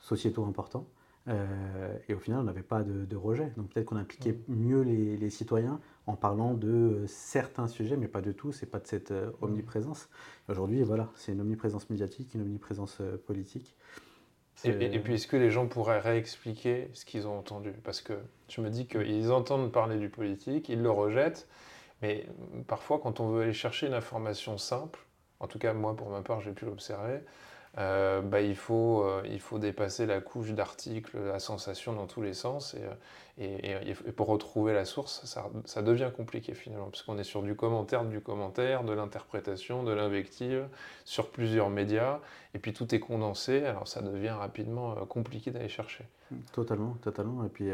sociétaux 0.00 0.44
importants. 0.44 0.86
Euh, 1.28 1.96
et 2.08 2.14
au 2.14 2.18
final, 2.18 2.40
on 2.40 2.44
n'avait 2.44 2.62
pas 2.62 2.82
de, 2.82 3.16
rejet. 3.16 3.50
Donc 3.56 3.70
peut-être 3.70 3.86
qu'on 3.86 3.96
impliquait 3.96 4.32
mmh. 4.32 4.54
mieux 4.54 4.82
les, 4.82 5.30
citoyens 5.30 5.80
en 6.06 6.16
parlant 6.16 6.54
de 6.54 7.04
certains 7.06 7.66
sujets, 7.66 7.96
mais 7.96 8.08
pas 8.08 8.20
de 8.20 8.32
tous, 8.32 8.62
et 8.62 8.66
pas 8.66 8.78
de 8.78 8.86
cette 8.86 9.10
euh, 9.10 9.28
mmh. 9.28 9.44
omniprésence. 9.44 10.08
Aujourd'hui, 10.48 10.82
voilà, 10.82 11.08
c'est 11.16 11.32
une 11.32 11.40
omniprésence 11.40 11.88
médiatique, 11.88 12.34
une 12.34 12.42
omniprésence 12.42 12.98
euh, 13.00 13.16
politique. 13.16 13.74
Et, 14.64 14.68
et, 14.68 14.98
puis, 15.00 15.14
est-ce 15.14 15.26
que 15.26 15.36
les 15.36 15.50
gens 15.50 15.66
pourraient 15.66 15.98
réexpliquer 15.98 16.88
ce 16.92 17.04
qu'ils 17.04 17.26
ont 17.26 17.36
entendu? 17.36 17.72
Parce 17.82 18.00
que 18.00 18.14
je 18.48 18.60
me 18.60 18.70
dis 18.70 18.86
qu'ils 18.86 19.32
entendent 19.32 19.72
parler 19.72 19.98
du 19.98 20.08
politique, 20.08 20.68
ils 20.68 20.80
le 20.80 20.90
rejettent, 20.90 21.48
mais 22.04 22.26
parfois, 22.68 22.98
quand 22.98 23.18
on 23.20 23.28
veut 23.28 23.44
aller 23.44 23.54
chercher 23.54 23.86
une 23.86 23.94
information 23.94 24.58
simple, 24.58 25.00
en 25.40 25.46
tout 25.46 25.58
cas 25.58 25.72
moi 25.72 25.96
pour 25.96 26.10
ma 26.10 26.20
part 26.20 26.42
j'ai 26.42 26.52
pu 26.52 26.66
l'observer, 26.66 27.20
euh, 27.78 28.20
bah, 28.20 28.42
il, 28.42 28.56
faut, 28.56 29.02
euh, 29.02 29.22
il 29.24 29.40
faut 29.40 29.58
dépasser 29.58 30.04
la 30.04 30.20
couche 30.20 30.50
d'articles, 30.50 31.18
la 31.18 31.38
sensation 31.38 31.94
dans 31.94 32.06
tous 32.06 32.20
les 32.20 32.34
sens. 32.34 32.76
Et, 33.38 33.80
et, 33.80 33.94
pour 34.12 34.26
retrouver 34.26 34.74
la 34.74 34.84
source, 34.84 35.24
ça, 35.24 35.82
devient 35.82 36.10
compliqué 36.14 36.52
finalement, 36.52 36.90
parce 36.90 37.02
qu'on 37.02 37.16
est 37.16 37.24
sur 37.24 37.42
du 37.42 37.56
commentaire, 37.56 38.04
du 38.04 38.20
commentaire, 38.20 38.84
de 38.84 38.92
l'interprétation, 38.92 39.82
de 39.82 39.92
l'invective, 39.92 40.68
sur 41.06 41.30
plusieurs 41.30 41.70
médias, 41.70 42.20
et 42.52 42.58
puis 42.58 42.74
tout 42.74 42.94
est 42.94 43.00
condensé, 43.00 43.64
alors 43.64 43.88
ça 43.88 44.02
devient 44.02 44.28
rapidement 44.28 44.92
euh, 44.92 45.06
compliqué 45.06 45.50
d'aller 45.50 45.70
chercher. 45.70 46.04
Totalement, 46.52 46.98
totalement. 47.00 47.44
Et 47.46 47.48
puis, 47.48 47.70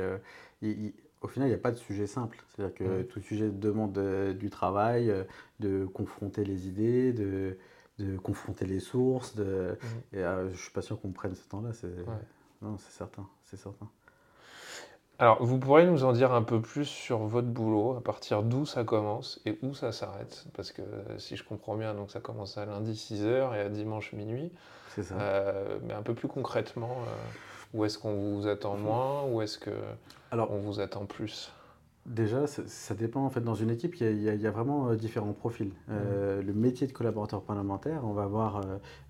il, 0.63 0.95
au 1.23 1.29
final, 1.29 1.49
il 1.49 1.53
n'y 1.53 1.57
a 1.57 1.63
pas 1.63 1.73
de 1.73 1.77
sujet 1.77 2.07
simple. 2.07 2.43
C'est-à-dire 2.49 2.75
que 2.75 3.03
tout 3.03 3.21
sujet 3.21 3.51
demande 3.51 3.97
euh, 3.99 4.33
du 4.33 4.51
travail, 4.51 5.11
euh, 5.11 5.25
de 5.61 5.85
confronter 5.87 6.45
les 6.45 6.69
idées, 6.69 7.13
de, 7.13 7.59
de 7.99 8.17
confronter 8.17 8.67
les 8.67 8.81
sources. 8.81 9.35
De... 9.35 9.79
Et, 10.13 10.19
euh, 10.19 10.47
je 10.49 10.53
ne 10.53 10.57
suis 10.57 10.73
pas 10.73 10.83
sûr 10.83 11.01
qu'on 11.01 11.13
prenne 11.13 11.35
ce 11.35 11.49
temps-là. 11.49 11.73
C'est... 11.73 11.95
Non, 12.63 12.77
c'est 12.79 12.93
certain, 12.93 13.27
c'est 13.45 13.57
certain. 13.57 13.89
Alors, 15.19 15.45
vous 15.45 15.59
pourriez 15.59 15.87
nous 15.87 16.05
en 16.05 16.13
dire 16.13 16.33
un 16.33 16.43
peu 16.43 16.63
plus 16.63 16.87
sur 16.87 17.19
votre 17.19 17.49
boulot, 17.49 17.95
à 17.95 18.03
partir 18.03 18.43
d'où 18.43 18.65
ça 18.65 18.85
commence 18.85 19.41
et 19.45 19.59
où 19.61 19.75
ça 19.75 19.93
s'arrête? 19.93 20.47
Parce 20.55 20.73
que 20.73 20.83
si 21.19 21.37
je 21.37 21.45
comprends 21.45 21.77
bien, 21.77 21.93
donc 21.93 22.11
ça 22.11 22.21
commence 22.21 22.57
à 22.57 22.65
lundi 22.65 22.95
6h 22.95 23.55
et 23.55 23.61
à 23.61 23.69
dimanche 23.69 24.15
minuit. 24.15 24.51
C'est 24.95 25.03
ça. 25.03 25.15
Euh, 25.21 25.79
mais 25.83 25.93
un 25.93 26.03
peu 26.03 26.15
plus 26.15 26.29
concrètement, 26.29 26.97
euh, 27.07 27.13
où 27.75 27.85
est-ce 27.85 27.99
qu'on 27.99 28.15
vous 28.37 28.47
attend 28.47 28.77
moins 28.77 29.25
Où 29.25 29.43
est-ce 29.43 29.59
que 29.59 29.71
Alors, 30.31 30.51
on 30.53 30.59
vous 30.59 30.81
attend 30.81 31.07
plus 31.07 31.53
Déjà, 32.07 32.47
ça, 32.47 32.63
ça 32.67 32.95
dépend. 32.95 33.25
En 33.27 33.31
fait, 33.31 33.43
dans 33.43 33.55
une 33.55 33.69
équipe, 33.71 33.95
il 34.01 34.23
y 34.23 34.29
a, 34.31 34.35
y 34.35 34.39
y 34.41 34.47
vraiment 34.49 34.89
euh, 34.89 34.97
différents 34.97 35.35
profils. 35.35 35.71
Euh, 35.91 36.41
Le 36.43 36.53
métier 36.55 36.87
de 36.87 36.93
collaborateur 36.93 37.43
parlementaire, 37.43 38.01
on 38.05 38.13
va 38.15 38.23
avoir 38.23 38.63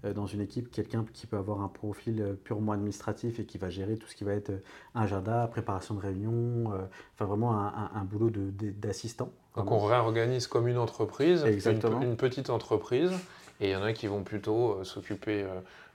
euh, 0.04 0.12
dans 0.12 0.26
une 0.26 0.40
équipe 0.40 0.70
quelqu'un 0.72 1.04
qui 1.14 1.28
peut 1.28 1.36
avoir 1.36 1.60
un 1.62 1.68
profil 1.68 2.36
purement 2.42 2.72
administratif 2.72 3.38
et 3.38 3.44
qui 3.44 3.58
va 3.58 3.70
gérer 3.70 3.96
tout 3.96 4.08
ce 4.08 4.16
qui 4.16 4.24
va 4.24 4.32
être 4.34 4.50
agenda, 4.96 5.46
préparation 5.46 5.94
de 5.94 6.00
réunion, 6.00 6.72
euh, 6.72 6.78
enfin 7.14 7.26
vraiment 7.26 7.52
un, 7.52 7.68
un- 7.68 7.90
un 7.94 8.04
boulot 8.04 8.30
d'assistant. 8.30 9.30
Donc 9.56 9.70
on 9.70 9.78
réorganise 9.78 10.48
comme 10.48 10.66
une 10.66 10.78
entreprise, 10.78 11.42
une, 11.42 11.46
Exactement. 11.54 12.02
une 12.02 12.16
petite 12.16 12.50
entreprise, 12.50 13.12
et 13.60 13.68
il 13.68 13.70
y 13.70 13.76
en 13.76 13.82
a 13.84 13.92
qui 13.92 14.08
vont 14.08 14.24
plutôt 14.24 14.82
s'occuper, 14.84 15.46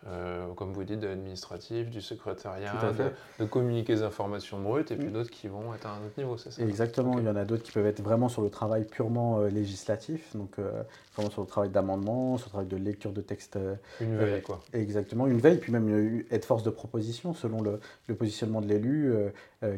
euh, 0.08 0.54
comme 0.54 0.72
vous 0.74 0.84
dites, 0.84 1.00
de 1.00 1.08
l'administratif, 1.08 1.90
du 1.90 2.02
secrétariat, 2.02 2.92
de, 3.40 3.46
communiquer 3.46 3.96
des 3.96 4.04
informations 4.04 4.60
brutes, 4.62 4.92
et 4.92 4.96
puis 4.96 5.08
Mm. 5.08 5.12
d'autres 5.14 5.32
qui 5.32 5.48
vont 5.48 5.74
être 5.74 5.88
à 5.88 5.92
un 5.94 6.06
autre 6.06 6.14
niveau, 6.18 6.38
c'est 6.38 6.52
ça 6.52 6.62
Exactement, 6.64 7.18
il 7.20 7.26
y 7.26 7.30
en 7.30 7.36
a 7.36 7.46
d'autres 7.46 7.64
qui 7.64 7.72
peuvent 7.72 7.86
être 7.88 8.02
vraiment 8.02 8.30
sur 8.30 8.42
le 8.42 8.50
travail 8.50 8.86
purement 8.86 9.40
euh, 9.40 9.50
législatif, 9.50 10.36
donc 10.36 10.60
euh, 10.60 10.84
vraiment 11.16 11.32
sur 11.32 11.42
le 11.42 11.48
travail 11.48 11.70
d'amendement, 11.70 12.38
sur 12.38 12.48
le 12.48 12.50
travail 12.52 12.68
de 12.68 12.78
lecture 12.78 13.12
de 13.14 13.22
texte 13.22 13.58
Une 14.00 14.16
veille, 14.18 14.42
quoi. 14.42 14.62
Exactement, 14.74 15.28
une 15.28 15.40
veille, 15.40 15.58
puis 15.58 15.72
même 15.72 16.24
être 16.32 16.46
force 16.46 16.64
de 16.64 16.70
proposition 16.70 17.34
selon 17.34 17.62
le, 17.62 17.80
le 18.08 18.16
positionnement 18.16 18.62
de 18.62 18.68
l'élu, 18.68 19.14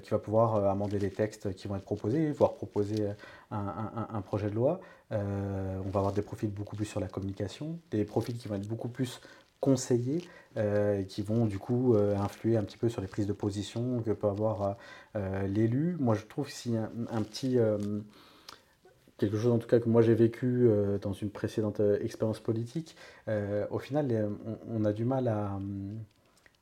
qui 0.03 0.09
va 0.09 0.19
pouvoir 0.19 0.55
amender 0.69 0.99
les 0.99 1.11
textes 1.11 1.53
qui 1.55 1.67
vont 1.67 1.75
être 1.77 1.83
proposés, 1.85 2.31
voire 2.31 2.55
proposer 2.55 3.07
un, 3.51 3.57
un- 3.57 3.91
un- 3.95 4.07
un 4.17 4.21
projet 4.21 4.49
de 4.49 4.55
loi. 4.55 4.79
On 5.11 5.89
va 5.89 5.99
avoir 5.99 6.11
des 6.13 6.21
profils 6.21 6.49
beaucoup 6.51 6.75
plus 6.75 6.85
sur 6.85 6.99
la 6.99 7.07
communication, 7.07 7.79
des 7.91 8.03
profils 8.03 8.35
qui 8.37 8.47
vont 8.47 8.55
être 8.55 8.67
beaucoup 8.67 8.89
plus 8.89 9.21
conseillers, 9.59 10.23
euh, 10.57 11.03
qui 11.03 11.21
vont 11.21 11.45
du 11.45 11.59
coup 11.59 11.93
euh, 11.93 12.17
influer 12.17 12.57
un 12.57 12.63
petit 12.63 12.77
peu 12.77 12.89
sur 12.89 13.01
les 13.01 13.07
prises 13.07 13.27
de 13.27 13.33
position 13.33 14.01
que 14.01 14.11
peut 14.11 14.27
avoir 14.27 14.77
euh, 15.15 15.47
l'élu. 15.47 15.95
Moi, 15.99 16.15
je 16.15 16.25
trouve 16.25 16.49
y 16.65 16.77
a 16.77 16.89
un, 17.11 17.21
petit... 17.21 17.59
euh, 17.59 17.77
quelque 19.17 19.37
chose 19.37 19.51
en 19.51 19.59
tout 19.59 19.67
cas 19.67 19.79
que 19.79 19.89
moi 19.89 20.01
j'ai 20.01 20.13
vécu 20.13 20.69
dans 21.01 21.13
une 21.13 21.31
précédente 21.31 21.81
expérience 22.01 22.39
politique, 22.39 22.95
au 23.71 23.79
final 23.79 24.29
on, 24.69 24.85
a 24.85 24.93
du 24.93 25.05
mal 25.05 25.27
à, 25.27 25.55
hum, 25.55 25.97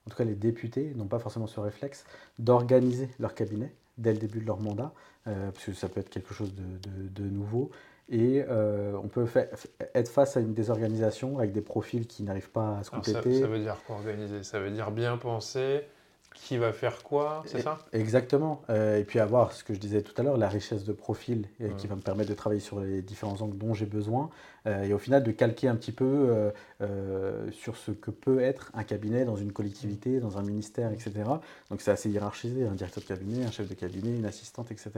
en 0.08 0.10
tout 0.10 0.16
cas 0.16 0.24
les 0.24 0.36
députés 0.36 0.94
n'ont 0.96 1.08
pas 1.08 1.20
forcément 1.20 1.48
ce 1.48 1.60
réflexe 1.60 2.06
d'organiser 2.40 3.10
leur 3.20 3.36
cabinet 3.36 3.74
dès 3.98 4.14
le 4.14 4.20
début 4.20 4.40
de 4.40 4.46
leur 4.46 4.62
mandat, 4.62 4.94
parce 5.26 5.66
que 5.66 5.74
ça 5.74 5.90
peut 5.90 6.00
être 6.00 6.10
quelque 6.10 6.34
chose 6.34 6.54
de 6.56 7.24
nouveau. 7.24 7.72
Et 8.10 8.44
euh, 8.48 8.94
on 9.04 9.08
peut 9.08 9.26
fa- 9.26 9.48
être 9.96 10.10
face 10.10 10.38
à 10.38 10.40
une 10.40 10.54
désorganisation 10.54 11.40
avec 11.40 11.52
des 11.54 11.62
profils 11.62 12.06
qui 12.06 12.22
n'arrivent 12.24 12.52
pas 12.52 12.78
à 12.78 12.84
se 12.84 12.92
Alors 12.92 13.04
ça, 13.06 13.14
compléter. 13.14 13.42
ça 13.42 13.48
veut 13.48 13.60
dire 13.60 13.78
quoi 13.88 13.96
organiser? 13.96 14.44
Ça 14.44 14.60
veut 14.60 14.70
dire 14.72 14.92
bien 14.92 15.18
penser 15.18 15.82
qui 16.36 16.58
va 16.58 16.72
faire 16.74 17.02
quoi, 17.02 17.42
c'est 17.48 17.62
ça? 17.62 17.80
Exactement. 17.94 18.62
Euh, 18.70 19.00
et 19.00 19.04
puis 19.04 19.20
avoir 19.20 19.52
ce 19.52 19.64
que 19.64 19.74
je 19.74 19.80
disais 19.80 20.02
tout 20.04 20.14
à 20.18 20.24
l'heure, 20.24 20.38
la 20.38 20.48
richesse 20.50 20.84
de 20.84 20.94
profil 20.94 21.48
euh, 21.62 21.70
qui 21.78 21.88
Mm. 21.88 21.90
va 21.90 21.96
me 21.96 22.02
permettre 22.02 22.30
de 22.30 22.36
travailler 22.36 22.62
sur 22.62 22.80
les 22.80 23.02
différents 23.02 23.42
angles 23.42 23.58
dont 23.58 23.74
j'ai 23.74 23.86
besoin. 23.88 24.30
euh, 24.68 24.84
et 24.84 24.94
au 24.94 24.98
final, 24.98 25.24
de 25.24 25.32
calquer 25.32 25.68
un 25.68 25.76
petit 25.76 25.92
peu 25.92 26.52
sur 27.52 27.78
ce 27.78 27.92
que 27.92 28.12
peut 28.12 28.40
être 28.42 28.72
un 28.74 28.84
cabinet 28.84 29.24
dans 29.26 29.36
une 29.36 29.52
collectivité, 29.52 30.20
dans 30.20 30.38
un 30.38 30.44
ministère, 30.44 30.92
etc. 30.92 31.12
Donc 31.70 31.82
c'est 31.82 31.92
assez 31.92 32.10
hiérarchisé, 32.10 32.66
un 32.66 32.74
directeur 32.76 33.04
de 33.04 33.08
cabinet, 33.08 33.46
un 33.46 33.52
chef 33.52 33.68
de 33.70 33.74
cabinet, 33.76 34.16
une 34.16 34.26
assistante, 34.26 34.72
etc. 34.72 34.92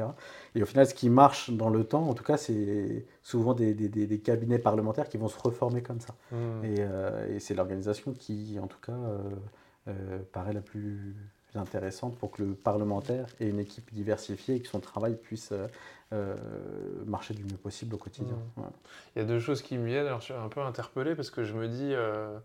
Et 0.56 0.64
au 0.64 0.66
final, 0.66 0.88
ce 0.88 0.94
qui 0.94 1.10
marche 1.10 1.50
dans 1.52 1.70
le 1.70 1.84
temps, 1.84 2.08
en 2.10 2.14
tout 2.14 2.24
cas, 2.24 2.38
c'est 2.38 3.06
souvent 3.24 3.54
des, 3.54 3.74
des- 3.74 3.90
des- 3.90 4.08
des 4.08 4.20
cabinets 4.20 4.60
parlementaires 4.60 5.10
qui 5.10 5.18
vont 5.18 5.28
se 5.30 5.40
reformer 5.40 5.82
comme 5.82 6.00
ça. 6.02 6.16
Et, 6.64 6.78
euh, 6.80 7.36
et 7.36 7.40
c'est 7.40 7.54
l'organisation 7.54 8.14
qui, 8.14 8.58
en 8.62 8.68
tout 8.68 8.80
cas, 8.86 8.94
euh, 9.88 10.20
paraît 10.32 10.54
la 10.54 10.62
plus 10.62 11.16
intéressante 11.56 12.18
pour 12.18 12.32
que 12.32 12.44
le 12.44 12.54
parlementaire 12.54 13.28
ait 13.40 13.50
une 13.50 13.60
équipe 13.60 13.94
diversifiée 13.94 14.56
et 14.56 14.60
que 14.60 14.68
son 14.68 14.80
travail 14.80 15.16
puisse 15.16 15.52
euh, 15.52 15.68
euh, 16.14 16.36
marcher 17.06 17.34
du 17.34 17.44
mieux 17.44 17.58
possible 17.58 17.96
au 17.96 17.98
quotidien. 17.98 18.38
Voilà. 18.56 18.72
Il 19.16 19.20
y 19.20 19.22
a 19.22 19.26
deux 19.26 19.40
choses 19.40 19.62
qui 19.62 19.78
me 19.78 19.86
viennent, 19.86 20.06
alors 20.06 20.22
je 20.22 20.26
suis 20.26 20.34
un 20.34 20.48
peu 20.48 20.62
interpellé 20.62 21.16
parce 21.16 21.30
que 21.30 21.44
je 21.44 21.54
me 21.54 21.68
dis, 21.68 21.92
euh, 21.94 22.38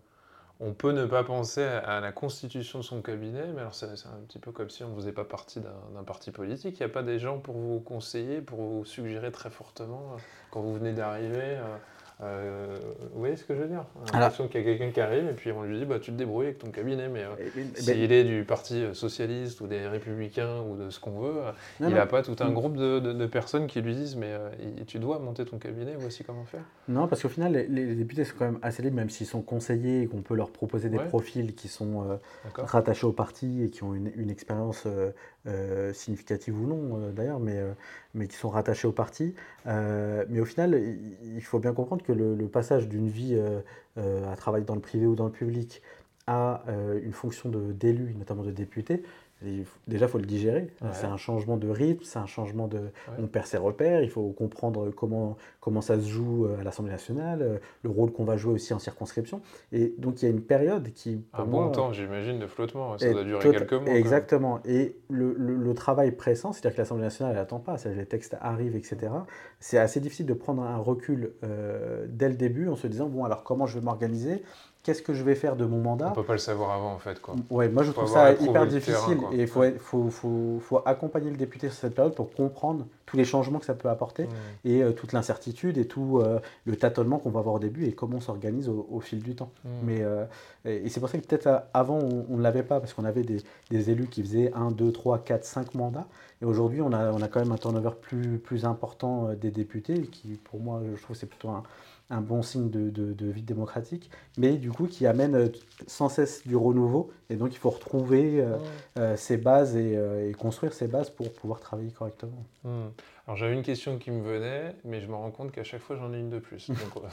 on 0.59 0.73
peut 0.73 0.91
ne 0.91 1.05
pas 1.05 1.23
penser 1.23 1.63
à, 1.63 2.01
la 2.01 2.11
constitution 2.11 2.79
de 2.79 2.83
son 2.83 3.01
cabinet, 3.01 3.45
mais 3.53 3.61
alors 3.61 3.73
c'est 3.73 3.85
un 3.85 4.19
petit 4.27 4.39
peu 4.39 4.51
comme 4.51 4.69
si 4.69 4.83
on 4.83 4.89
ne 4.89 4.95
faisait 4.95 5.13
pas 5.13 5.23
partie 5.23 5.61
d'un 5.61 5.95
d'un 5.95 6.03
parti 6.03 6.31
politique. 6.31 6.77
Il 6.77 6.83
n'y 6.83 6.91
a 6.91 6.93
pas 6.93 7.03
des 7.03 7.19
gens 7.19 7.39
pour 7.39 7.55
vous 7.55 7.79
conseiller, 7.79 8.41
pour 8.41 8.59
vous 8.59 8.83
suggérer 8.83 9.31
très 9.31 9.49
fortement 9.49 10.11
euh, 10.11 10.17
quand 10.51 10.59
vous 10.59 10.73
venez 10.73 10.91
d'arriver 10.91 11.57
euh, 12.21 12.77
vous 13.13 13.19
voyez 13.19 13.35
ce 13.35 13.43
que 13.43 13.55
je 13.55 13.61
veux 13.61 13.67
dire 13.67 13.85
On 13.95 14.15
a 14.15 14.19
l'impression 14.19 14.47
qu'il 14.47 14.61
y 14.61 14.63
a 14.63 14.65
quelqu'un 14.67 14.91
qui 14.91 15.01
arrive 15.01 15.27
et 15.27 15.33
puis 15.33 15.51
on 15.51 15.63
lui 15.63 15.79
dit 15.79 15.85
bah, 15.85 15.99
tu 15.99 16.11
te 16.11 16.15
débrouilles 16.17 16.45
avec 16.47 16.59
ton 16.59 16.69
cabinet, 16.71 17.07
mais 17.09 17.23
euh, 17.23 17.35
s'il 17.75 18.11
est 18.11 18.23
du 18.23 18.43
parti 18.43 18.83
socialiste 18.93 19.61
ou 19.61 19.67
des 19.67 19.87
républicains 19.87 20.61
ou 20.61 20.75
de 20.77 20.89
ce 20.89 20.99
qu'on 20.99 21.19
veut, 21.19 21.37
euh, 21.37 21.51
non, 21.79 21.89
il 21.89 21.93
n'a 21.95 22.05
pas 22.05 22.21
tout 22.21 22.35
un 22.39 22.49
Mm. 22.49 22.53
groupe 22.53 22.77
de, 22.77 22.99
de- 22.99 23.13
de 23.13 23.25
personnes 23.25 23.67
qui 23.67 23.81
lui 23.81 23.95
disent 23.95 24.15
mais 24.15 24.27
euh, 24.29 24.49
tu 24.87 24.99
dois 24.99 25.19
monter 25.19 25.43
ton 25.45 25.57
cabinet, 25.57 25.95
voici 25.97 26.23
comment 26.23 26.45
faire. 26.45 26.63
Non, 26.87 27.07
parce 27.07 27.21
qu'au 27.21 27.29
final, 27.29 27.53
les, 27.53 27.67
les 27.67 27.95
députés 27.95 28.23
sont 28.25 28.35
quand 28.37 28.45
même 28.45 28.59
assez 28.61 28.81
libres, 28.83 28.95
même 28.97 29.09
s'ils 29.09 29.27
sont 29.27 29.41
conseillers 29.41 30.01
et 30.03 30.07
qu'on 30.07 30.21
peut 30.21 30.35
leur 30.35 30.51
proposer 30.51 30.89
des 30.89 30.97
Ouais. 30.97 31.07
profils 31.07 31.55
qui 31.55 31.67
sont 31.67 32.09
euh, 32.09 32.15
rattachés 32.57 33.07
au 33.07 33.11
parti 33.13 33.63
et 33.63 33.69
qui 33.69 33.83
ont 33.83 33.93
une, 33.95 34.11
une 34.15 34.29
expérience 34.29 34.83
euh, 35.47 35.93
euh, 35.93 35.93
significative 35.93 36.59
ou 36.59 36.67
non 36.67 36.99
euh, 36.99 37.11
d'ailleurs, 37.11 37.39
mais, 37.39 37.57
euh, 37.57 37.73
mais 38.13 38.27
qui 38.27 38.35
sont 38.35 38.49
rattachés 38.49 38.87
au 38.87 38.91
parti. 38.91 39.33
Mais 39.65 40.39
au 40.39 40.45
final, 40.45 40.79
il, 41.23 41.41
faut 41.41 41.59
bien 41.59 41.73
comprendre 41.73 42.03
que 42.03 42.11
le, 42.11 42.47
passage 42.47 42.87
d'une 42.87 43.09
vie 43.09 43.39
à 43.97 44.35
travailler 44.35 44.65
dans 44.65 44.75
le 44.75 44.81
privé 44.81 45.05
ou 45.05 45.15
dans 45.15 45.25
le 45.25 45.31
public 45.31 45.81
à 46.27 46.63
une 47.03 47.13
fonction 47.13 47.49
d'élu, 47.49 48.15
notamment 48.15 48.43
de 48.43 48.51
député, 48.51 49.03
déjà 49.87 50.05
il 50.05 50.09
faut 50.09 50.17
le 50.17 50.25
digérer. 50.25 50.67
Ouais. 50.81 50.89
C'est 50.93 51.05
un 51.05 51.17
changement 51.17 51.57
de 51.57 51.67
rythme, 51.69 52.03
c'est 52.03 52.19
un 52.19 52.25
changement 52.25 52.67
de... 52.67 52.79
On 53.19 53.27
perd 53.27 53.45
ses 53.45 53.57
repères, 53.57 54.01
il 54.03 54.09
faut 54.09 54.29
comprendre 54.31 54.89
comment, 54.91 55.37
comment 55.59 55.81
ça 55.81 55.99
se 55.99 56.07
joue 56.07 56.45
euh, 56.45 56.59
à 56.59 56.63
l'Assemblée 56.63 56.91
nationale, 56.91 57.41
euh, 57.41 57.57
le 57.83 57.89
rôle 57.89 58.11
qu'on 58.11 58.23
va 58.25 58.37
jouer 58.37 58.53
aussi 58.53 58.73
en 58.73 58.79
circonscription. 58.79 59.41
Et 59.71 59.93
donc 59.97 60.21
il 60.21 60.25
y 60.25 60.27
a 60.27 60.31
une 60.31 60.41
période 60.41 60.91
qui... 60.93 61.21
Un 61.33 61.45
moi, 61.45 61.65
bon 61.65 61.71
temps, 61.71 61.93
j'imagine, 61.93 62.39
de 62.39 62.47
flottement. 62.47 62.97
Ça 62.97 63.11
doit 63.11 63.23
durer 63.23 63.51
quelques 63.51 63.73
mois. 63.73 63.93
Exactement. 63.93 64.59
Et 64.65 64.95
le, 65.09 65.33
le- 65.37 65.55
le 65.55 65.73
travail 65.73 66.11
pressant, 66.11 66.51
c'est-à-dire 66.53 66.75
que 66.75 66.81
l'Assemblée 66.81 67.03
nationale, 67.03 67.33
elle 67.33 67.39
n'attend 67.39 67.59
pas, 67.59 67.75
les 67.85 68.05
textes 68.05 68.35
arrivent, 68.41 68.75
etc. 68.75 69.11
C'est 69.59 69.77
assez 69.77 69.99
difficile 69.99 70.25
de 70.25 70.33
prendre 70.33 70.63
un 70.63 70.77
recul 70.77 71.33
euh, 71.43 72.05
dès 72.09 72.29
le 72.29 72.35
début 72.35 72.67
en 72.69 72.75
se 72.75 72.87
disant, 72.87 73.07
bon, 73.07 73.23
alors 73.25 73.43
comment 73.43 73.65
je 73.65 73.77
vais 73.79 73.85
m'organiser 73.85 74.43
Qu'est-ce 74.83 75.01
que 75.01 75.13
je 75.13 75.23
vais 75.23 75.35
faire 75.35 75.55
de 75.55 75.63
mon 75.63 75.77
On 75.77 75.81
mandat 75.81 76.09
peut 76.09 76.23
pas 76.23 76.33
le 76.33 76.39
savoir 76.39 76.71
avant, 76.71 76.91
en 76.93 76.99
fait. 76.99 77.21
Quoi. 77.21 77.35
Ouais, 77.49 77.69
moi 77.69 77.83
je 77.83 77.91
trouve 77.91 78.09
ça 78.09 78.33
hyper 78.33 78.51
terrain, 78.51 78.65
difficile 78.65 79.17
et 79.31 79.41
il 79.43 79.47
faut, 79.47 79.61
Ouais. 79.61 79.73
faut, 79.79 80.09
faut, 80.09 80.59
faut 80.59 80.81
accompagner 80.85 81.29
le 81.29 81.37
député 81.37 81.69
sur 81.69 81.77
cette 81.77 81.95
période 81.95 82.13
pour 82.15 82.33
comprendre 82.33 82.85
tous 83.05 83.15
les 83.15 83.23
changements 83.23 83.59
que 83.59 83.65
ça 83.65 83.75
peut 83.75 83.87
apporter 83.89 84.27
et 84.65 84.83
euh, 84.83 84.91
toute 84.91 85.13
l'incertitude 85.13 85.77
et 85.77 85.85
tout 85.87 86.19
euh, 86.19 86.39
le 86.65 86.75
tâtonnement 86.75 87.17
qu'on 87.17 87.29
va 87.29 87.39
avoir 87.39 87.55
au 87.55 87.59
début 87.59 87.85
et 87.85 87.93
comment 87.93 88.17
on 88.17 88.21
s'organise 88.21 88.67
au, 88.67 88.85
au 88.91 88.99
fil 88.99 89.21
du 89.23 89.35
temps. 89.35 89.51
Mais, 89.85 90.01
euh, 90.01 90.25
et 90.65 90.85
et 90.85 90.89
c'est 90.89 90.99
pour 90.99 91.07
ça 91.07 91.17
que 91.17 91.25
peut-être 91.25 91.63
avant 91.73 91.99
on 91.99 92.35
ne 92.37 92.41
l'avait 92.41 92.63
pas 92.63 92.79
parce 92.81 92.93
qu'on 92.93 93.05
avait 93.05 93.23
des, 93.23 93.37
des 93.69 93.89
élus 93.89 94.07
qui 94.07 94.21
faisaient 94.21 94.51
1, 94.53 94.71
2, 94.71 94.91
3, 94.91 95.19
4, 95.19 95.45
5 95.45 95.75
mandats. 95.75 96.07
Et 96.41 96.45
aujourd'hui 96.45 96.81
on 96.81 96.91
a, 96.91 97.09
on 97.13 97.21
a 97.21 97.27
quand 97.29 97.39
même 97.39 97.53
un 97.53 97.57
turnover 97.57 97.91
plus, 98.01 98.37
plus 98.37 98.65
important 98.65 99.29
des 99.39 99.49
députés 99.51 100.01
qui 100.07 100.39
pour 100.43 100.59
moi 100.59 100.81
je 100.93 101.01
trouve 101.01 101.15
c'est 101.15 101.25
plutôt 101.27 101.49
un, 101.49 101.63
un 102.13 102.21
bon 102.21 102.41
signe 102.41 102.69
de, 102.69 102.89
de- 102.89 103.13
de 103.13 103.25
vie 103.27 103.41
démocratique, 103.41 104.09
mais 104.37 104.53
du 104.57 104.71
coup 104.71 104.87
qui 104.87 105.05
amène 105.07 105.35
euh, 105.35 105.47
sans 105.87 106.09
cesse 106.09 106.47
du 106.47 106.55
renouveau. 106.55 107.11
Et 107.29 107.35
donc 107.35 107.53
il 107.53 107.57
faut 107.57 107.69
retrouver 107.71 108.39
euh, 108.41 108.57
euh, 108.97 109.15
ses 109.17 109.37
bases 109.37 109.75
et, 109.75 109.97
euh, 109.97 110.29
et 110.29 110.33
construire 110.33 110.73
ses 110.73 110.87
bases 110.87 111.09
pour 111.09 111.31
pouvoir 111.33 111.59
travailler 111.59 111.91
correctement. 111.91 112.45
Mm. 112.63 112.69
Alors 113.27 113.37
j'avais 113.37 113.53
une 113.53 113.63
question 113.63 113.97
qui 113.97 114.11
me 114.11 114.21
venait, 114.21 114.75
mais 114.85 115.01
je 115.01 115.07
me 115.07 115.15
rends 115.15 115.31
compte 115.31 115.51
qu'à 115.51 115.63
chaque 115.63 115.81
fois 115.81 115.95
j'en 115.95 116.13
ai 116.13 116.19
une 116.19 116.29
de 116.29 116.39
plus. 116.39 116.67
Donc 116.69 117.03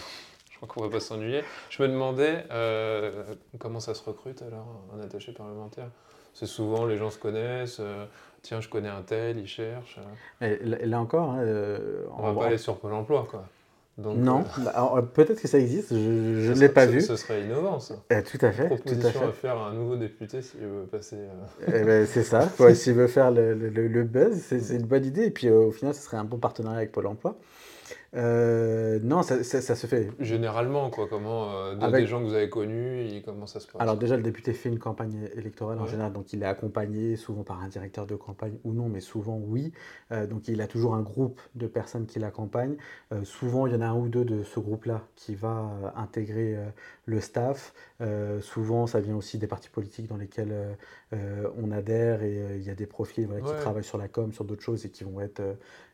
je 0.51 0.57
crois 0.57 0.69
qu'on 0.69 0.83
va 0.83 0.91
pas 0.91 1.01
s'ennuyer. 1.01 1.43
Je 1.71 1.83
me 1.83 1.89
demandais 1.89 2.45
comment 3.59 3.81
ça 3.81 3.95
se 3.95 4.05
recrute 4.05 4.43
alors 4.43 4.67
un 4.97 5.01
attaché 5.01 5.33
parlementaire? 5.33 5.89
C'est 6.33 6.47
souvent 6.47 6.85
les 6.87 6.97
gens 6.97 7.11
se 7.11 7.19
connaissent. 7.19 7.79
euh, 7.81 8.07
Tiens, 8.43 8.61
je 8.61 8.69
connais 8.71 8.89
un 8.89 9.03
tel, 9.03 9.37
il 9.39 9.47
cherche. 9.47 9.99
euh. 10.43 10.47
Et 10.47 10.65
là, 10.65 10.79
là 10.87 11.01
encore, 11.01 11.33
hein, 11.33 11.41
euh, 11.41 12.05
On 12.17 12.23
va 12.23 12.31
on- 12.31 12.35
pas 12.37 12.47
aller 12.47 12.57
sur 12.57 12.79
Pôle 12.79 12.95
Emploi, 12.95 13.27
quoi. 13.31 13.45
Donc, 14.03 14.17
non, 14.17 14.41
euh, 14.59 14.63
Bah, 14.65 14.93
euh, 14.97 15.03
peut-être 15.03 15.41
que 15.41 15.49
ça 15.49 15.59
existe, 15.59 15.91
je 15.91 15.95
ne 16.53 16.59
l'ai 16.59 16.69
pas 16.69 16.87
ce- 16.87 16.91
vu. 16.93 17.01
Ce 17.01 17.17
serait 17.17 17.43
innovant, 17.43 17.79
ça. 17.81 17.95
Euh, 18.13 18.23
tout 18.23 18.39
à 18.45 18.51
fait, 18.51 18.69
tout 18.69 18.75
à 18.75 18.77
Proposition 18.79 19.21
à, 19.23 19.27
fait. 19.27 19.33
faire 19.33 19.57
à 19.59 19.69
un 19.69 19.75
nouveau 19.75 19.97
député 19.97 20.43
s'il 20.43 20.61
veut 20.61 20.87
passer. 20.91 21.17
euh, 21.17 21.65
Eh 21.69 21.85
ben, 21.85 22.07
c'est 22.07 22.23
ça, 22.23 22.49
s'il 22.75 22.95
veut 22.95 23.07
faire 23.09 23.31
le, 23.31 23.55
le- 23.55 24.05
buzz, 24.05 24.37
c'est 24.41 24.61
c'est 24.61 24.77
une 24.77 24.87
bonne 24.87 25.05
idée. 25.05 25.25
Et 25.25 25.31
puis 25.31 25.49
euh, 25.49 25.57
au 25.67 25.71
final, 25.71 25.95
ce 25.95 26.03
serait 26.03 26.17
un 26.17 26.25
bon 26.25 26.39
partenariat 26.39 26.79
avec 26.79 26.93
Pôle 26.93 27.07
emploi. 27.07 27.37
Euh, 28.17 28.99
non, 29.03 29.23
ça, 29.23 29.45
ça- 29.45 29.61
ça 29.61 29.77
se 29.77 29.87
fait. 29.87 30.11
Généralement, 30.19 30.91
quoi, 30.91 31.07
comment, 31.09 31.53
euh, 31.55 31.75
de- 31.77 31.85
Avec- 31.85 32.01
des 32.03 32.07
gens 32.09 32.19
que 32.21 32.25
vous 32.25 32.35
avez 32.35 32.51
connus, 32.51 33.07
et 33.07 33.23
comment 33.23 33.47
ça 33.47 33.61
se 33.61 33.67
passe? 33.69 33.81
Alors 33.81 33.97
déjà, 33.97 34.17
le 34.17 34.23
député 34.23 34.53
fait 34.53 34.69
une 34.69 34.81
campagne 34.81 35.29
électorale 35.37 35.79
en 35.79 35.87
général, 35.87 36.13
donc 36.13 36.33
il 36.33 36.43
est 36.43 36.47
accompagné 36.47 37.15
souvent 37.17 37.45
par 37.45 37.63
un 37.63 37.69
directeur 37.69 38.07
de 38.07 38.17
campagne 38.17 38.55
ou 38.65 38.73
non, 38.73 38.89
mais 38.89 39.01
souvent 39.01 39.41
oui. 39.41 39.73
Euh, 40.11 40.27
donc 40.27 40.49
il 40.49 40.61
a 40.61 40.67
toujours 40.67 40.95
un 40.97 41.03
groupe 41.03 41.41
de 41.55 41.69
personnes 41.69 42.07
qui 42.07 42.19
l'accompagnent. 42.19 42.77
Souvent, 43.23 43.67
il 43.67 43.73
y 43.75 43.77
en 43.77 43.81
a 43.81 43.87
un 43.87 43.95
ou 43.97 44.09
deux 44.09 44.25
de 44.25 44.43
ce 44.43 44.59
groupe-là 44.59 45.03
qui 45.15 45.35
va 45.37 45.93
intégrer 45.97 46.57
le 47.07 47.21
staff. 47.21 47.73
Souvent, 48.41 48.87
ça 48.87 49.01
vient 49.01 49.17
aussi 49.17 49.39
des 49.39 49.47
partis 49.47 49.69
politiques 49.71 50.09
dans 50.09 50.17
lesquels 50.17 50.55
on 51.13 51.71
adhère 51.71 52.23
et 52.23 52.57
il 52.57 52.63
y 52.63 52.71
a 52.71 52.75
des 52.75 52.87
profils 52.87 53.27
voilà, 53.27 53.43
qui 53.43 53.53
travaillent 53.61 53.85
sur 53.85 53.99
la 53.99 54.09
com, 54.09 54.33
sur 54.33 54.45
d'autres 54.45 54.63
choses 54.63 54.85
et 54.85 54.91
qui 54.91 55.05
vont 55.05 55.21
être 55.21 55.43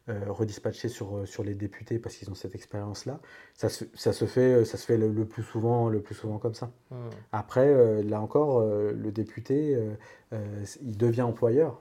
redispatchés 0.09 0.89
sur, 0.89 1.17
euh, 1.19 1.27
sur 1.27 1.43
les 1.45 1.55
députés 1.55 1.99
parce 1.99 2.17
qu'ils 2.17 2.31
ont 2.31 2.35
cette 2.35 2.55
expérience-là. 2.55 3.21
Ça 3.55 3.69
se, 3.69 3.85
ça 3.95 4.13
se 4.13 4.25
fait, 4.25 4.53
euh, 4.61 4.65
ça 4.65 4.77
se 4.79 4.87
fait 4.87 4.97
le, 4.97 5.09
le 5.11 5.25
plus 5.25 5.43
souvent, 5.43 5.89
le 5.89 6.01
plus 6.01 6.15
souvent 6.15 6.39
comme 6.39 6.55
ça. 6.55 6.71
Hmm. 6.91 6.95
Après, 7.33 7.67
euh, 7.69 8.03
là 8.03 8.21
encore, 8.21 8.61
euh, 8.61 8.93
le 8.93 9.11
député, 9.13 9.75
euh, 9.75 9.91
euh, 10.33 10.65
il 10.83 10.97
devient 10.97 11.23
employeur. 11.23 11.81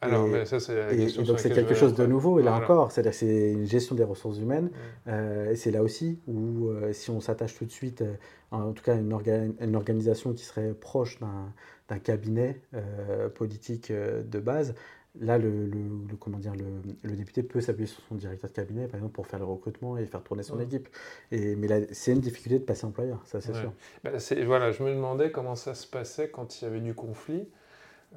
Alors, 0.00 0.28
Et- 0.28 0.30
mais 0.30 0.44
ça, 0.46 0.60
c'est 0.60 0.76
la 0.76 0.92
Et, 0.92 0.96
question 0.96 1.22
et 1.22 1.24
sur 1.24 1.34
donc 1.34 1.40
c'est 1.40 1.50
quelque 1.50 1.74
chose 1.74 1.94
de 1.94 2.06
nouveau, 2.06 2.38
et 2.38 2.44
là 2.44 2.52
Voilà. 2.52 2.64
encore, 2.66 2.92
c'est-à-dire 2.92 3.10
que 3.10 3.16
c'est 3.18 3.50
une 3.50 3.66
gestion 3.66 3.96
des 3.96 4.04
ressources 4.04 4.38
humaines, 4.38 4.66
Hmm. 4.66 5.08
euh, 5.08 5.50
et 5.50 5.56
c'est 5.56 5.72
là 5.72 5.82
aussi 5.82 6.20
où, 6.28 6.68
euh, 6.68 6.92
si 6.92 7.10
on 7.10 7.20
s'attache 7.20 7.56
tout 7.58 7.64
de 7.64 7.72
suite, 7.72 8.02
euh, 8.02 8.14
en 8.52 8.70
tout 8.72 8.84
cas 8.84 8.94
une, 8.96 9.12
orga- 9.12 9.50
une 9.60 9.74
organisation 9.74 10.32
qui 10.34 10.44
serait 10.44 10.72
proche 10.72 11.18
d'un 11.18 11.52
d'un 11.88 11.98
cabinet 11.98 12.60
euh, 12.74 13.30
politique 13.30 13.90
euh, 13.90 14.22
de 14.22 14.38
base, 14.40 14.74
là, 15.20 15.38
le, 15.38 15.66
le- 15.66 16.06
le- 16.10 16.16
comment 16.16 16.38
dire, 16.38 16.54
le, 16.54 16.64
le 17.02 17.16
député 17.16 17.42
peut 17.42 17.60
s'appuyer 17.60 17.86
sur 17.86 18.02
son 18.08 18.14
directeur 18.16 18.50
de 18.50 18.54
cabinet, 18.54 18.86
par 18.86 18.96
exemple, 18.96 19.14
pour 19.14 19.26
faire 19.26 19.38
le 19.38 19.44
recrutement 19.44 19.96
et 19.98 20.06
faire 20.06 20.22
tourner 20.22 20.42
son 20.42 20.58
Ouais. 20.58 20.64
équipe. 20.64 20.88
Et, 21.32 21.56
mais 21.56 21.68
là, 21.68 21.80
c'est 21.92 22.12
une 22.12 22.20
difficulté 22.20 22.58
de 22.58 22.64
passer 22.64 22.84
employeur, 22.86 23.20
ça 23.26 23.40
c'est 23.40 23.52
Ouais. 23.52 23.60
sûr. 23.60 23.72
Bah, 24.04 24.18
c'est- 24.18 24.44
voilà, 24.44 24.72
je 24.72 24.82
me 24.82 24.90
demandais 24.90 25.30
comment 25.30 25.54
ça 25.56 25.74
se 25.74 25.86
passait 25.86 26.30
quand 26.30 26.60
il 26.60 26.64
y 26.64 26.66
avait 26.68 26.80
du 26.80 26.94
conflit. 26.94 27.48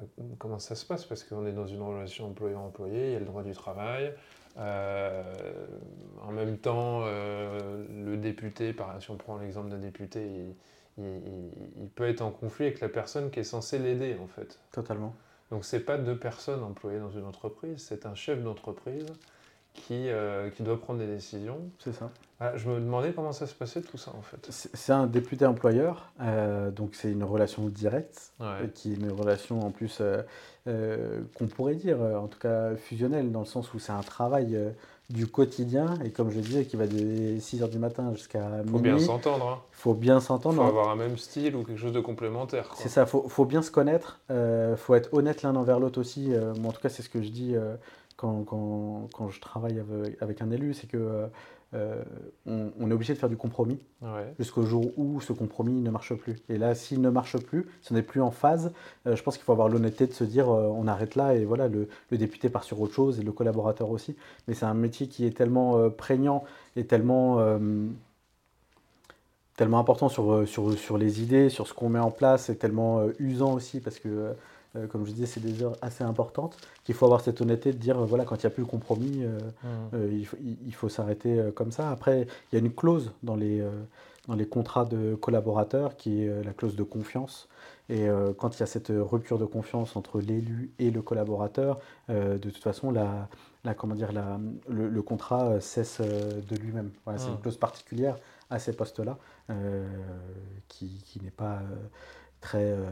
Euh, 0.00 0.04
Comment 0.38 0.58
ça 0.58 0.74
se 0.74 0.86
passe? 0.86 1.04
Parce 1.04 1.22
qu'on 1.24 1.46
est 1.46 1.52
dans 1.52 1.66
une 1.66 1.82
relation 1.82 2.26
employeur-employé, 2.28 3.08
il 3.08 3.12
y 3.12 3.16
a 3.16 3.18
le 3.20 3.26
droit 3.26 3.42
du 3.42 3.52
travail. 3.52 4.12
Euh, 4.58 5.22
en 6.22 6.32
même 6.32 6.58
temps, 6.58 7.02
euh, 7.04 7.84
le 8.04 8.16
député, 8.16 8.72
par, 8.72 9.00
si 9.02 9.10
on 9.10 9.16
prend 9.16 9.38
l'exemple 9.38 9.70
d'un 9.70 9.78
député, 9.78 10.20
il, 10.26 10.54
il- 10.98 11.04
il- 11.26 11.82
il 11.82 11.88
peut 11.90 12.08
être 12.08 12.22
en 12.22 12.30
conflit 12.30 12.66
avec 12.66 12.80
la 12.80 12.88
personne 12.88 13.30
qui 13.30 13.40
est 13.40 13.44
censée 13.44 13.78
l'aider, 13.78 14.16
en 14.22 14.26
fait. 14.26 14.60
Totalement. 14.72 15.14
Donc, 15.52 15.66
c'est 15.66 15.80
pas 15.80 15.98
deux 15.98 16.16
personnes 16.16 16.62
employées 16.62 16.98
dans 16.98 17.10
une 17.10 17.26
entreprise, 17.26 17.84
c'est 17.86 18.06
un 18.06 18.14
chef 18.14 18.42
d'entreprise 18.42 19.04
qui, 19.74 20.08
euh, 20.08 20.48
qui 20.48 20.62
doit 20.62 20.80
prendre 20.80 20.98
des 20.98 21.06
décisions. 21.06 21.58
C'est 21.78 21.92
ça. 21.92 22.10
Ah, 22.40 22.56
je 22.56 22.70
me 22.70 22.80
demandais 22.80 23.12
comment 23.12 23.32
ça 23.32 23.46
se 23.46 23.52
passait 23.52 23.82
tout 23.82 23.98
ça, 23.98 24.12
en 24.16 24.22
fait. 24.22 24.48
C'est 24.50 24.92
un 24.94 25.06
député 25.06 25.44
employeur, 25.44 26.10
euh, 26.22 26.70
donc 26.70 26.94
c'est 26.94 27.12
une 27.12 27.22
relation 27.22 27.68
directe. 27.68 28.32
Ouais. 28.40 28.70
qui 28.74 28.92
est 28.92 28.96
une 28.96 29.12
relation 29.12 29.60
en 29.60 29.70
plus 29.70 30.00
euh, 30.00 31.20
qu'on 31.36 31.48
pourrait 31.48 31.74
dire, 31.74 32.00
en 32.00 32.28
tout 32.28 32.38
cas 32.38 32.74
fusionnelle, 32.76 33.30
dans 33.30 33.40
le 33.40 33.46
sens 33.46 33.74
où 33.74 33.78
c'est 33.78 33.92
un 33.92 34.00
travail 34.00 34.58
du 35.10 35.26
quotidien, 35.26 35.98
et 36.04 36.10
comme 36.10 36.30
je 36.30 36.40
disais, 36.40 36.64
qui 36.64 36.76
va 36.76 36.86
de 36.86 37.36
6h 37.38 37.68
du 37.68 37.78
matin 37.78 38.12
jusqu'à 38.14 38.48
Faut 38.70 38.78
bien 38.78 38.92
minuit. 38.94 39.04
s'entendre. 39.06 39.46
Hein. 39.46 39.58
Il 39.72 39.76
faut 39.76 39.94
bien 39.94 40.18
Il 40.18 40.22
s'entendre. 40.22 40.56
faut 40.62 40.68
avoir 40.68 40.88
un 40.90 40.96
même 40.96 41.18
style 41.18 41.54
ou 41.56 41.64
quelque 41.64 41.78
chose 41.80 41.92
de 41.92 42.00
complémentaire. 42.00 42.70
C'est 42.76 42.88
ça, 42.88 43.04
faut, 43.04 43.28
faut 43.28 43.44
bien 43.44 43.60
se 43.62 43.70
connaître, 43.70 44.20
euh, 44.30 44.76
faut 44.76 44.94
être 44.94 45.12
honnête 45.12 45.42
l'un 45.42 45.54
envers 45.56 45.78
l'autre 45.80 46.00
aussi. 46.00 46.32
euh, 46.32 46.54
en 46.64 46.72
tout 46.72 46.80
cas, 46.80 46.88
c'est 46.88 47.02
ce 47.02 47.10
que 47.10 47.20
je 47.20 47.28
dis 47.28 47.54
euh, 47.54 47.74
quand, 48.16 48.42
quand, 48.44 49.08
quand 49.14 49.28
je 49.28 49.40
travaille 49.40 49.78
avec, 49.80 50.16
avec 50.22 50.40
un 50.40 50.50
élu, 50.50 50.72
c'est 50.72 50.86
que 50.86 51.26
euh, 51.74 52.02
on, 52.46 52.70
on 52.78 52.90
est 52.90 52.92
obligé 52.92 53.14
de 53.14 53.18
faire 53.18 53.28
du 53.28 53.36
compromis 53.36 53.78
Ouais. 54.02 54.34
jusqu'au 54.38 54.64
jour 54.64 54.92
où 54.98 55.20
ce 55.20 55.32
compromis 55.32 55.80
ne 55.80 55.90
marche 55.90 56.14
plus. 56.14 56.36
Et 56.48 56.58
là, 56.58 56.74
s'il 56.74 57.00
ne 57.00 57.08
marche 57.08 57.38
plus, 57.38 57.66
si 57.82 57.92
on 57.92 57.94
n'est 57.94 58.02
plus 58.02 58.20
en 58.20 58.30
phase, 58.30 58.72
euh, 59.06 59.14
je 59.16 59.22
pense 59.22 59.36
qu'il 59.36 59.44
faut 59.44 59.52
avoir 59.52 59.68
l'honnêteté 59.68 60.06
de 60.06 60.12
se 60.12 60.24
dire 60.24 60.50
euh, 60.50 60.66
on 60.74 60.86
arrête 60.86 61.14
là 61.16 61.34
et 61.34 61.44
voilà, 61.44 61.68
le, 61.68 61.88
le 62.10 62.18
député 62.18 62.48
part 62.50 62.64
sur 62.64 62.80
autre 62.80 62.92
chose 62.94 63.20
et 63.20 63.22
le 63.22 63.32
collaborateur 63.32 63.90
aussi. 63.90 64.16
Mais 64.48 64.54
c'est 64.54 64.66
un 64.66 64.74
métier 64.74 65.06
qui 65.06 65.24
est 65.24 65.36
tellement 65.36 65.88
prégnant 65.90 66.44
et 66.76 66.84
tellement, 66.86 67.38
tellement 69.56 69.78
important 69.78 70.08
sur, 70.08 70.46
sur, 70.48 70.72
sur 70.78 70.98
les 70.98 71.22
idées, 71.22 71.48
sur 71.48 71.66
ce 71.66 71.74
qu'on 71.74 71.88
met 71.88 71.98
en 71.98 72.10
place, 72.10 72.48
et 72.48 72.56
tellement 72.56 73.06
usant 73.18 73.52
aussi 73.54 73.80
parce 73.80 73.98
que, 73.98 74.32
euh, 74.76 74.86
comme 74.86 75.04
je 75.06 75.12
disais, 75.12 75.26
c'est 75.26 75.40
des 75.40 75.62
heures 75.62 75.76
assez 75.82 76.04
importantes 76.04 76.56
qu'il 76.84 76.94
faut 76.94 77.04
avoir 77.06 77.20
cette 77.20 77.40
honnêteté 77.40 77.72
de 77.72 77.78
dire 77.78 77.98
euh, 77.98 78.04
voilà, 78.06 78.24
quand 78.24 78.36
il 78.36 78.46
n'y 78.46 78.46
a 78.46 78.50
plus 78.50 78.62
le 78.62 78.68
compromis, 78.68 79.22
euh, 79.24 79.38
Mmh. 79.64 80.12
il 80.12 80.26
faut, 80.26 80.36
il- 80.40 80.58
il 80.66 80.74
faut 80.74 80.88
s'arrêter 80.88 81.40
comme 81.54 81.70
ça. 81.72 81.90
Après, 81.90 82.26
il 82.52 82.54
y 82.54 82.56
a 82.56 82.64
une 82.64 82.72
clause 82.72 83.12
dans 83.22 83.36
les, 83.36 83.62
dans 84.28 84.34
les 84.34 84.46
contrats 84.46 84.84
de 84.84 85.14
collaborateurs 85.14 85.96
qui 85.96 86.22
est 86.22 86.44
la 86.44 86.52
clause 86.52 86.76
de 86.76 86.82
confiance. 86.82 87.48
Et 87.88 88.06
quand 88.38 88.56
il 88.56 88.60
y 88.60 88.62
a 88.62 88.66
cette 88.66 88.90
rupture 88.94 89.38
de 89.38 89.44
confiance 89.44 89.96
entre 89.96 90.20
l'élu 90.20 90.70
et 90.78 90.90
le 90.90 91.02
collaborateur, 91.02 91.78
de 92.08 92.38
toute 92.38 92.62
façon, 92.62 92.90
la, 92.90 93.28
la- 93.64 93.74
comment 93.74 93.94
dire, 93.94 94.12
la- 94.12 94.40
le, 94.68 94.88
le 94.88 95.02
contrat 95.02 95.60
cesse 95.60 96.00
de 96.00 96.56
lui-même. 96.56 96.90
Voilà, 97.04 97.18
c'est 97.18 97.28
une 97.30 97.40
clause 97.40 97.58
particulière 97.58 98.16
à 98.50 98.58
ces 98.58 98.72
postes-là 98.72 99.18
euh, 99.50 99.86
qui, 100.68 101.02
qui 101.04 101.20
n'est 101.22 101.30
pas 101.30 101.56
euh, 101.56 101.76
très, 102.42 102.58
euh, 102.72 102.84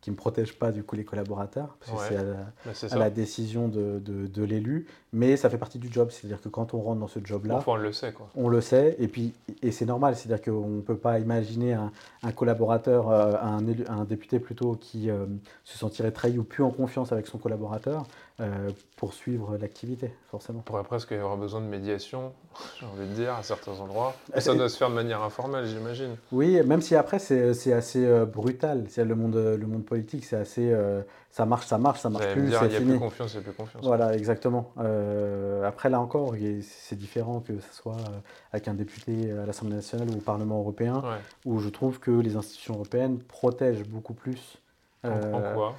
qui 0.00 0.10
ne 0.10 0.16
protège 0.16 0.58
pas 0.58 0.72
du 0.72 0.82
coup 0.84 0.96
les 0.96 1.04
collaborateurs, 1.04 1.76
parce 1.80 1.90
que 1.98 2.08
c'est 2.08 2.16
à 2.16 2.22
la- 2.22 2.32
Bah, 2.64 2.70
à 2.94 2.98
la 2.98 3.10
décision 3.10 3.68
de, 3.68 3.98
de- 3.98 4.26
de 4.28 4.42
l'élu, 4.44 4.86
mais 5.12 5.36
ça 5.36 5.50
fait 5.50 5.58
partie 5.58 5.78
du 5.78 5.92
job. 5.92 6.08
C'est-à-dire 6.10 6.40
que 6.40 6.48
quand 6.48 6.72
on 6.72 6.80
rentre 6.80 7.00
dans 7.00 7.08
ce 7.08 7.18
job-là, 7.22 7.54
on 7.66 7.76
le 7.76 7.92
sait. 7.92 8.12
Quoi. 8.12 8.28
on 8.36 8.48
le 8.48 8.60
sait, 8.60 8.96
et 8.98 9.08
puis 9.08 9.34
et 9.62 9.70
c'est 9.72 9.84
normal. 9.86 10.16
C'est-à-dire 10.16 10.42
qu'on 10.42 10.68
ne 10.68 10.80
peut 10.80 10.96
pas 10.96 11.18
imaginer 11.18 11.74
un, 11.74 11.90
un 12.22 12.32
collaborateur, 12.32 13.10
euh, 13.10 13.34
un, 13.42 13.60
élu- 13.66 13.84
un 13.88 14.04
député 14.04 14.38
plutôt, 14.38 14.76
qui 14.76 15.10
euh, 15.10 15.26
se 15.64 15.76
sentirait 15.76 16.12
trahi 16.12 16.38
ou 16.38 16.44
plus 16.44 16.62
en 16.62 16.70
confiance 16.70 17.12
avec 17.12 17.26
son 17.26 17.38
collaborateur 17.38 18.06
euh, 18.40 18.70
pour 18.96 19.12
suivre 19.12 19.56
l'activité, 19.60 20.14
forcément. 20.30 20.60
On 20.60 20.62
pourrait 20.62 20.84
presque 20.84 21.10
y 21.10 21.14
avoir 21.14 21.36
besoin 21.36 21.60
de 21.60 21.66
médiation, 21.66 22.32
j'ai 22.80 22.86
envie 22.86 23.06
de 23.06 23.14
dire, 23.14 23.34
à 23.34 23.42
certains 23.42 23.78
endroits. 23.78 24.14
Ah, 24.28 24.32
Mais 24.36 24.40
ça 24.40 24.54
doit 24.54 24.68
se 24.68 24.76
faire 24.78 24.88
de 24.88 24.94
manière 24.94 25.22
informelle, 25.22 25.66
j'imagine. 25.66 26.16
Oui, 26.32 26.60
même 26.64 26.80
si 26.80 26.96
après 26.96 27.18
c'est 27.18 27.72
assez 27.72 28.04
euh, 28.04 28.24
brutal. 28.24 28.86
C'est 28.88 29.04
le 29.04 29.14
monde, 29.14 29.36
le 29.36 29.66
monde 29.66 29.84
politique, 29.84 30.24
c'est 30.24 30.36
assez, 30.36 30.72
euh, 30.72 31.02
ça 31.30 31.44
marche, 31.46 31.66
ça 31.66 31.78
marche, 31.78 32.00
ça 32.00 32.08
marche 32.10 32.26
plus, 32.32 32.44
il 32.44 32.48
n'y 32.48 32.54
a 32.54 32.80
plus 32.80 32.98
confiance, 32.98 33.34
il 33.34 33.36
n'y 33.36 33.42
a 33.42 33.44
plus 33.44 33.52
confiance. 33.52 33.84
Voilà, 33.84 34.14
exactement. 34.14 34.72
Euh, 34.78 35.64
après, 35.64 35.90
là 35.90 36.00
encore, 36.00 36.34
c'est 36.62 36.96
différent 36.96 37.40
que 37.40 37.60
ce 37.60 37.74
soit 37.74 37.96
euh, 37.96 38.18
avec 38.52 38.66
un 38.66 38.74
député 38.74 39.30
à 39.30 39.46
l'Assemblée 39.46 39.76
nationale 39.76 40.08
ou 40.10 40.14
au 40.14 40.20
Parlement 40.20 40.58
européen, 40.58 40.96
Ouais. 41.02 41.18
où 41.44 41.58
je 41.58 41.68
trouve 41.68 42.00
que 42.00 42.10
les 42.10 42.36
institutions 42.36 42.74
européennes 42.74 43.18
protègent 43.18 43.84
beaucoup 43.84 44.14
plus. 44.14 44.58
En, 45.04 45.08
euh, 45.10 45.54
quoi? 45.54 45.74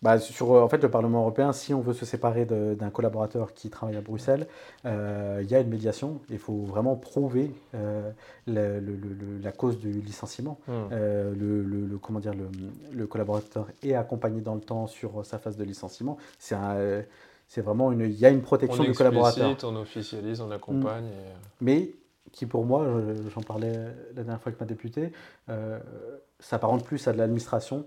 Bah, 0.00 0.18
sur, 0.20 0.50
en 0.52 0.68
fait, 0.68 0.80
le 0.82 0.90
Parlement 0.90 1.20
européen, 1.20 1.52
si 1.52 1.74
on 1.74 1.80
veut 1.80 1.92
se 1.92 2.06
séparer 2.06 2.44
d'un 2.44 2.90
collaborateur 2.90 3.52
qui 3.52 3.68
travaille 3.68 3.96
à 3.96 4.00
Bruxelles, 4.00 4.46
euh, 4.86 5.40
il 5.42 5.50
y 5.50 5.54
a 5.56 5.60
une 5.60 5.68
médiation. 5.68 6.20
Il 6.30 6.38
faut 6.38 6.58
vraiment 6.62 6.94
prouver 6.94 7.52
euh, 7.74 8.10
le- 8.46 8.78
le- 8.78 8.94
le- 8.96 9.38
la 9.42 9.50
cause 9.50 9.78
du 9.78 9.90
licenciement. 9.90 10.58
Hmm. 10.68 10.72
Euh, 10.92 11.34
le, 11.34 11.98
comment 11.98 12.20
dire, 12.20 12.32
le, 12.92 13.06
collaborateur 13.08 13.66
est 13.82 13.94
accompagné 13.94 14.40
dans 14.40 14.54
le 14.54 14.60
temps 14.60 14.86
sur 14.86 15.26
sa 15.26 15.38
phase 15.38 15.56
de 15.56 15.64
licenciement. 15.64 16.16
C'est 16.38 17.60
vraiment 17.62 17.90
une, 17.90 18.02
il 18.02 18.12
y 18.18 18.26
a 18.26 18.30
une 18.30 18.42
protection 18.42 18.82
On 18.82 18.86
du 18.86 18.92
collaborateur, 18.92 19.46
explicite, 19.50 19.64
on 19.64 19.74
officialise, 19.80 20.40
on 20.42 20.50
accompagne. 20.50 21.06
et, 21.06 21.08
euh, 21.08 21.32
mais 21.60 21.90
qui 22.30 22.44
pour 22.46 22.64
moi, 22.66 22.86
je- 22.86 23.30
j'en 23.30 23.40
parlais 23.40 23.72
la 24.14 24.22
dernière 24.22 24.40
fois 24.40 24.50
avec 24.50 24.60
ma 24.60 24.66
députée, 24.66 25.12
s'apparente 26.40 26.84
plus 26.84 27.08
à 27.08 27.12
de 27.12 27.18
l'administration 27.18 27.86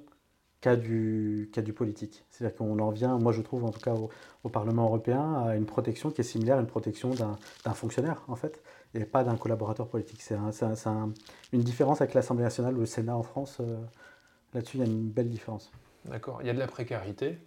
qu'à 0.61 0.75
du, 0.75 1.49
qu'à 1.51 1.61
du 1.61 1.73
politique. 1.73 2.23
C'est-à-dire 2.29 2.55
qu'on 2.55 2.77
en 2.79 2.91
vient, 2.91 3.17
moi 3.17 3.31
je 3.31 3.41
trouve 3.41 3.65
en 3.65 3.71
tout 3.71 3.79
cas 3.81 3.93
au, 3.93 4.09
au 4.43 4.49
Parlement 4.49 4.83
européen, 4.85 5.43
à 5.45 5.55
une 5.55 5.65
protection 5.65 6.11
qui 6.11 6.21
est 6.21 6.23
similaire 6.23 6.57
à 6.57 6.61
une 6.61 6.67
protection 6.67 7.09
d'un 7.09 7.35
d'un 7.65 7.73
fonctionnaire 7.73 8.23
en 8.27 8.35
fait, 8.35 8.61
et 8.93 9.03
pas 9.05 9.23
d'un 9.23 9.35
collaborateur 9.37 9.87
politique. 9.87 10.21
C'est 10.21 10.35
un- 10.35 10.51
un- 10.61 10.91
un- 10.91 11.13
une 11.51 11.61
différence 11.61 12.01
avec 12.01 12.13
l'Assemblée 12.13 12.43
nationale 12.43 12.75
ou 12.77 12.81
le 12.81 12.85
Sénat 12.85 13.15
en 13.17 13.23
France. 13.23 13.57
euh, 13.59 13.77
Là-dessus, 14.53 14.77
il 14.77 14.79
y 14.81 14.83
a 14.83 14.85
une 14.87 15.09
belle 15.09 15.29
différence. 15.29 15.71
D'accord. 16.05 16.39
Il 16.41 16.47
y 16.47 16.49
a 16.49 16.53
de 16.53 16.59
la 16.59 16.67
précarité. 16.67 17.37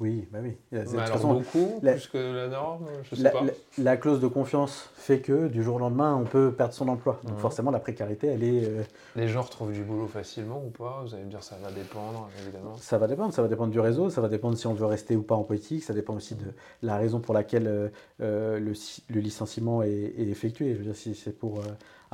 Oui, 0.00 0.26
bah 0.32 0.38
oui. 0.42 0.56
Mais 0.72 0.78
alors 0.80 1.06
façon, 1.06 1.34
beaucoup, 1.34 1.78
la- 1.82 1.92
plus 1.92 2.08
que 2.08 2.18
la 2.18 2.48
norme, 2.48 2.84
je 3.04 3.14
sais 3.14 3.22
la, 3.22 3.30
pas. 3.30 3.42
la- 3.44 3.52
la 3.78 3.96
clause 3.96 4.20
de 4.20 4.26
confiance 4.26 4.90
fait 4.96 5.20
que 5.20 5.46
du 5.46 5.62
jour 5.62 5.76
au 5.76 5.78
lendemain, 5.78 6.16
on 6.16 6.24
peut 6.24 6.52
perdre 6.52 6.74
son 6.74 6.88
emploi. 6.88 7.20
Donc 7.24 7.38
forcément, 7.38 7.70
la 7.70 7.78
précarité, 7.78 8.26
elle 8.26 8.42
est, 8.42 8.64
euh, 8.64 8.82
Les 9.14 9.28
gens 9.28 9.42
retrouvent 9.42 9.72
du 9.72 9.82
boulot 9.82 10.08
facilement 10.08 10.62
ou 10.66 10.70
pas? 10.70 11.02
Vous 11.06 11.14
allez 11.14 11.24
me 11.24 11.30
dire 11.30 11.42
ça 11.44 11.56
va 11.62 11.70
dépendre, 11.70 12.28
évidemment. 12.42 12.76
Ça 12.76 12.98
va 12.98 13.06
dépendre, 13.06 13.32
ça 13.32 13.42
va 13.42 13.48
dépendre 13.48 13.70
du 13.70 13.78
réseau, 13.80 14.10
ça 14.10 14.20
va 14.20 14.28
dépendre 14.28 14.58
si 14.58 14.66
on 14.66 14.74
veut 14.74 14.86
rester 14.86 15.14
ou 15.14 15.22
pas 15.22 15.36
en 15.36 15.44
politique, 15.44 15.84
ça 15.84 15.94
dépend 15.94 16.14
aussi 16.16 16.34
de 16.34 16.46
la 16.82 16.96
raison 16.96 17.20
pour 17.20 17.32
laquelle 17.34 17.68
euh, 17.68 17.88
euh, 18.20 18.58
le, 18.58 18.72
le 19.10 19.20
licenciement 19.20 19.82
est, 19.84 19.90
est 19.90 20.26
effectué. 20.28 20.72
Je 20.74 20.78
veux 20.78 20.84
dire, 20.84 20.96
si 20.96 21.14
c'est 21.14 21.38
pour 21.38 21.60
euh, 21.60 21.62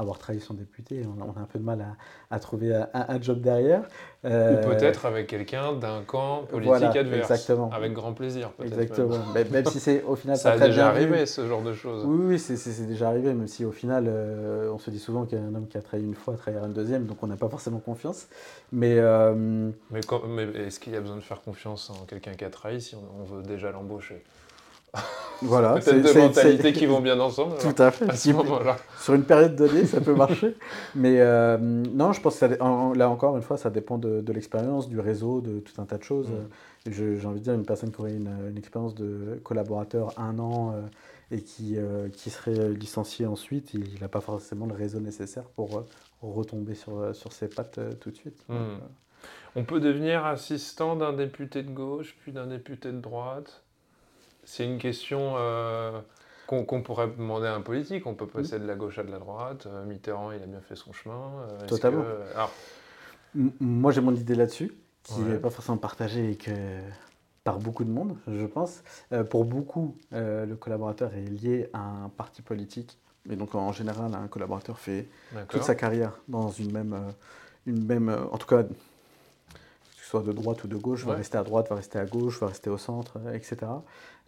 avoir 0.00 0.18
trahi 0.18 0.40
son 0.40 0.54
député. 0.54 1.02
On, 1.06 1.20
a 1.20 1.40
un 1.40 1.44
peu 1.44 1.58
de 1.58 1.64
mal 1.64 1.84
à, 2.30 2.40
trouver 2.40 2.74
un, 2.94 3.22
job 3.22 3.40
derrière. 3.40 3.82
Ou 4.24 4.28
peut-être 4.28 5.06
avec 5.06 5.26
quelqu'un 5.26 5.72
d'un 5.72 6.02
camp 6.02 6.44
politique 6.50 6.96
adverse. 6.96 7.30
Exactement. 7.30 7.70
Avec 7.72 7.92
grand 7.92 8.12
plaisir. 8.12 8.50
Exactement. 8.62 9.18
Même. 9.34 9.64
si 9.66 9.80
c'est 9.80 10.02
au 10.02 10.16
final 10.16 10.36
ça 10.36 10.52
a 10.52 10.58
déjà 10.58 10.88
arrivé 10.88 11.26
ce 11.26 11.46
genre 11.46 11.62
de 11.62 11.72
choses. 11.72 12.04
Oui, 12.04 12.26
oui, 12.30 12.38
c'est 12.38 12.86
déjà 12.86 13.08
arrivé. 13.08 13.32
Même 13.32 13.48
si 13.48 13.64
au 13.64 13.72
final, 13.72 14.10
on 14.72 14.78
se 14.78 14.90
dit 14.90 14.98
souvent 14.98 15.24
qu'il 15.24 15.38
y 15.38 15.40
a 15.40 15.44
un 15.44 15.54
homme 15.54 15.68
qui 15.68 15.78
a 15.78 15.82
trahi 15.82 16.02
une 16.02 16.14
fois, 16.14 16.34
trahir 16.36 16.64
une 16.64 16.72
deuxième, 16.72 17.06
donc 17.06 17.22
on 17.22 17.26
n'a 17.26 17.36
pas 17.36 17.48
forcément 17.48 17.78
confiance. 17.78 18.28
Mais, 18.72 19.00
mais, 19.90 20.00
mais 20.28 20.44
est-ce 20.66 20.80
qu'il 20.80 20.92
y 20.92 20.96
a 20.96 21.00
besoin 21.00 21.16
de 21.16 21.22
faire 21.22 21.40
confiance 21.40 21.90
en 21.90 22.04
quelqu'un 22.06 22.34
qui 22.34 22.44
a 22.44 22.50
trahi 22.50 22.80
si 22.80 22.96
on 22.96 23.24
veut 23.24 23.42
déjà 23.42 23.70
l'embaucher? 23.70 24.22
Voilà, 25.42 25.74
peut-être 25.74 26.02
deux 26.02 26.14
mentalités 26.14 26.72
qui 26.72 26.86
vont 26.86 27.00
bien 27.00 27.18
ensemble. 27.18 27.56
Tout 27.58 27.82
à 27.82 27.90
fait. 27.90 28.08
À 28.10 28.16
ce 28.16 28.30
Sur 29.00 29.14
une 29.14 29.24
période 29.24 29.56
donnée, 29.56 29.86
ça 29.86 30.00
peut 30.00 30.14
marcher. 30.14 30.54
Mais 30.94 31.20
euh, 31.20 31.56
non, 31.58 32.12
je 32.12 32.20
pense 32.20 32.38
que 32.38 32.98
là 32.98 33.08
encore 33.08 33.36
une 33.36 33.42
fois, 33.42 33.56
ça 33.56 33.70
dépend 33.70 33.98
de, 33.98 34.32
l'expérience, 34.32 34.88
du 34.88 35.00
réseau, 35.00 35.40
de 35.40 35.60
tout 35.60 35.80
un 35.80 35.84
tas 35.84 35.98
de 35.98 36.02
choses. 36.02 36.28
Mm. 36.28 36.90
J'ai 36.90 37.26
envie 37.26 37.40
de 37.40 37.44
dire, 37.44 37.54
une 37.54 37.64
personne 37.64 37.90
qui 37.90 38.00
aurait 38.00 38.14
une, 38.14 38.54
expérience 38.56 38.94
de 38.94 39.40
collaborateur 39.42 40.18
un 40.18 40.38
an 40.38 40.74
euh, 40.74 40.82
et 41.30 41.42
qui, 41.42 41.76
euh, 41.76 42.08
qui 42.08 42.30
serait 42.30 42.70
licencié 42.70 43.26
ensuite, 43.26 43.74
il 43.74 44.00
n'a 44.00 44.08
pas 44.08 44.20
forcément 44.20 44.66
le 44.66 44.74
réseau 44.74 45.00
nécessaire 45.00 45.44
pour 45.44 45.84
retomber 46.22 46.74
sur, 46.74 47.14
sur 47.14 47.32
ses 47.32 47.48
pattes 47.48 47.80
tout 48.00 48.10
de 48.10 48.16
suite. 48.16 48.44
Mm. 48.48 48.78
On 49.56 49.64
peut 49.64 49.80
devenir 49.80 50.24
assistant 50.24 50.96
d'un 50.96 51.12
député 51.12 51.62
de 51.62 51.70
gauche, 51.70 52.16
puis 52.20 52.32
d'un 52.32 52.46
député 52.46 52.92
de 52.92 53.00
droite 53.00 53.62
c'est 54.50 54.64
une 54.64 54.78
question 54.78 55.34
euh, 55.36 56.00
qu'on 56.48 56.82
pourrait 56.82 57.06
demander 57.06 57.46
à 57.46 57.54
un 57.54 57.60
politique. 57.60 58.04
On 58.04 58.14
peut 58.14 58.26
passer 58.26 58.58
de 58.58 58.66
la 58.66 58.74
gauche 58.74 58.98
à 58.98 59.04
de 59.04 59.10
la 59.10 59.20
droite. 59.20 59.66
Euh, 59.66 59.84
Mitterrand, 59.84 60.32
il 60.32 60.42
a 60.42 60.46
bien 60.46 60.60
fait 60.60 60.74
son 60.74 60.92
chemin. 60.92 61.30
Euh, 61.52 61.66
Totalement. 61.68 62.02
Moi, 63.60 63.92
j'ai 63.92 64.00
mon 64.00 64.12
idée 64.12 64.34
là-dessus, 64.34 64.72
qui 65.04 65.20
n'est 65.20 65.38
pas 65.38 65.50
forcément 65.50 65.76
partagée 65.76 66.32
et 66.32 66.36
que 66.36 66.50
par 67.44 67.60
beaucoup 67.60 67.84
de 67.84 67.90
monde, 67.90 68.16
je 68.26 68.44
pense. 68.44 68.82
pour 69.30 69.44
beaucoup, 69.44 69.96
le 70.10 70.54
collaborateur 70.54 71.14
est 71.14 71.30
lié 71.30 71.70
à 71.72 71.78
un 71.78 72.08
parti 72.08 72.42
politique. 72.42 72.98
Et 73.30 73.36
donc, 73.36 73.54
en 73.54 73.70
général, 73.70 74.16
un 74.16 74.26
collaborateur 74.26 74.80
fait 74.80 75.08
toute 75.48 75.62
sa 75.62 75.76
carrière 75.76 76.18
dans 76.26 76.50
une 76.50 76.72
même, 76.72 77.14
une 77.66 77.84
même 77.86 78.08
en 78.32 78.36
tout 78.36 78.48
cas, 78.48 78.64
soit 80.10 80.22
de 80.22 80.32
droite 80.32 80.64
ou 80.64 80.68
de 80.68 80.76
gauche, 80.76 81.04
va 81.04 81.14
rester 81.14 81.38
à 81.38 81.44
droite, 81.44 81.68
va 81.70 81.76
rester 81.76 81.98
à 81.98 82.04
gauche, 82.04 82.40
va 82.40 82.48
rester 82.48 82.68
au 82.68 82.78
centre, 82.78 83.18
etc. 83.32 83.58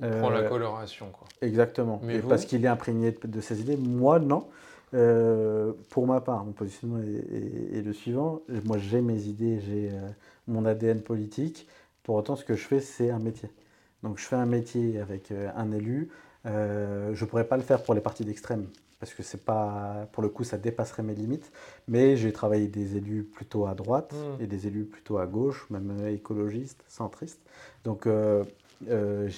Il 0.01 0.09
prend 0.11 0.31
la 0.31 0.40
euh, 0.40 0.49
coloration. 0.49 1.07
Quoi. 1.12 1.27
Exactement. 1.40 2.01
Mais 2.05 2.21
parce 2.21 2.45
qu'il 2.45 2.64
est 2.64 2.68
imprégné 2.68 3.16
de, 3.25 3.40
ses 3.40 3.61
idées. 3.61 3.77
Moi, 3.77 4.21
non. 4.21 4.47
Euh, 4.95 5.73
pour 5.90 6.07
ma 6.07 6.21
part, 6.21 6.45
mon 6.45 6.53
positionnement 6.53 7.01
est, 7.01 7.83
le 7.85 7.92
suivant. 7.92 8.42
Moi, 8.64 8.79
j'ai 8.79 9.01
mes 9.01 9.23
idées, 9.25 9.61
j'ai 9.61 9.90
euh, 9.92 10.09
mon 10.47 10.66
ADN 10.66 11.01
politique. 11.01 11.66
Pour 12.05 12.14
autant, 12.14 12.37
ce 12.37 12.45
que 12.45 12.55
je 12.55 12.64
fais, 12.64 12.81
c'est 12.81 13.11
un 13.11 13.18
métier. 13.18 13.51
Donc, 14.05 14.18
je 14.18 14.25
fais 14.25 14.37
un 14.37 14.47
métier 14.47 15.01
avec 15.01 15.33
un 15.33 15.73
élu. 15.73 16.11
je 16.45 16.51
ne 17.21 17.27
pourrais 17.27 17.49
pas 17.49 17.57
le 17.57 17.62
faire 17.62 17.83
pour 17.83 17.95
les 17.95 18.01
partis 18.01 18.25
d'extrême 18.25 18.66
parce 19.02 19.14
que 19.14 19.24
c'est 19.24 19.44
pas, 19.44 20.06
pour 20.12 20.22
le 20.22 20.28
coup, 20.28 20.44
ça 20.44 20.58
dépasserait 20.58 21.02
mes 21.02 21.16
limites. 21.16 21.50
Mais 21.88 22.16
j'ai 22.16 22.32
travaillé 22.32 22.68
des 22.68 22.96
élus 22.96 23.24
plutôt 23.24 23.66
à 23.66 23.74
droite 23.74 24.14
hmm. 24.14 24.40
et 24.40 24.46
des 24.46 24.68
élus 24.68 24.84
plutôt 24.84 25.18
à 25.18 25.26
gauche, 25.26 25.66
même 25.70 26.06
écologistes, 26.06 26.84
centristes. 26.86 27.40
Donc, 27.82 28.06
euh, 28.06 28.44
euh, 28.90 29.29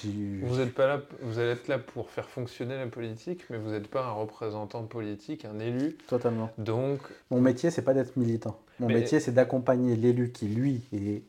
vous 0.42 0.60
êtes 0.60 0.74
pas 0.74 0.86
là, 0.86 1.02
vous 1.22 1.38
allez 1.38 1.50
être 1.50 1.68
là 1.68 1.78
pour 1.78 2.10
faire 2.10 2.28
fonctionner 2.28 2.76
la 2.76 2.86
politique, 2.86 3.44
mais 3.50 3.58
vous 3.58 3.70
n'êtes 3.70 3.88
pas 3.88 4.04
un 4.04 4.12
représentant 4.12 4.82
politique, 4.84 5.44
un 5.44 5.58
élu. 5.58 5.96
Totalement. 6.06 6.50
Donc, 6.58 7.00
mon 7.30 7.40
métier, 7.40 7.70
c'est 7.70 7.82
pas 7.82 7.94
d'être 7.94 8.16
militant. 8.16 8.58
Mon 8.80 8.88
métier, 8.88 9.20
c'est 9.20 9.32
d'accompagner 9.32 9.94
l'élu 9.94 10.32
qui, 10.32 10.48
lui, 10.48 10.82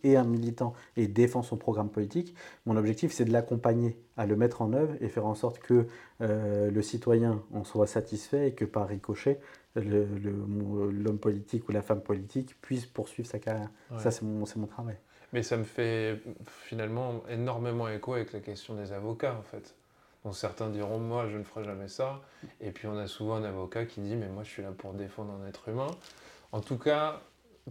est, 0.04 0.15
un 0.15 0.23
militant 0.23 0.73
et 0.97 1.08
défend 1.08 1.43
son 1.43 1.58
programme 1.58 1.89
politique. 1.89 2.34
Mon 2.65 2.75
objectif, 2.75 3.12
c'est 3.12 3.25
de 3.25 3.32
l'accompagner 3.32 3.97
à 4.17 4.25
le 4.25 4.36
mettre 4.36 4.62
en 4.63 4.73
œuvre 4.73 4.95
et 4.99 5.10
faire 5.10 5.28
en 5.28 5.36
sorte 5.36 5.60
que 5.60 5.86
euh, 6.21 6.71
le 6.71 6.82
citoyen 6.82 7.43
en 7.54 7.63
soit 7.63 7.86
satisfait 7.86 8.47
et 8.47 8.51
que 8.54 8.65
par 8.65 8.88
ricochet, 8.88 9.39
l'homme 9.75 11.19
politique 11.19 11.69
ou 11.69 11.71
la 11.71 11.82
femme 11.82 12.01
politique 12.01 12.56
puisse 12.62 12.86
poursuivre 12.86 13.30
sa 13.30 13.39
carrière. 13.39 13.69
Ça, 13.99 14.10
c'est 14.10 14.23
mon, 14.23 14.45
mon 14.56 14.67
travail. 14.67 14.97
Mais 15.35 15.43
ça 15.43 15.57
me 15.57 15.65
fait 15.65 16.21
finalement 16.47 17.21
énormément 17.29 17.89
écho 17.89 18.13
avec 18.13 18.31
la 18.31 18.39
question 18.39 18.73
des 18.73 18.93
avocats, 18.93 19.35
en 19.37 19.41
fait. 19.41 19.75
Donc 20.23 20.33
certains 20.33 20.69
diront, 20.69 20.97
moi, 20.97 21.27
je 21.27 21.37
ne 21.37 21.43
ferai 21.43 21.65
jamais 21.65 21.89
ça. 21.89 22.21
Et 22.61 22.71
puis 22.71 22.87
on 22.87 22.97
a 22.97 23.05
souvent 23.07 23.35
un 23.35 23.43
avocat 23.43 23.85
qui 23.85 23.99
dit, 23.99 24.15
mais 24.15 24.29
moi, 24.29 24.43
je 24.43 24.49
suis 24.49 24.63
là 24.63 24.71
pour 24.71 24.93
défendre 24.93 25.33
un 25.33 25.45
être 25.45 25.67
humain. 25.67 25.91
En 26.53 26.61
tout 26.61 26.77
cas, 26.77 27.19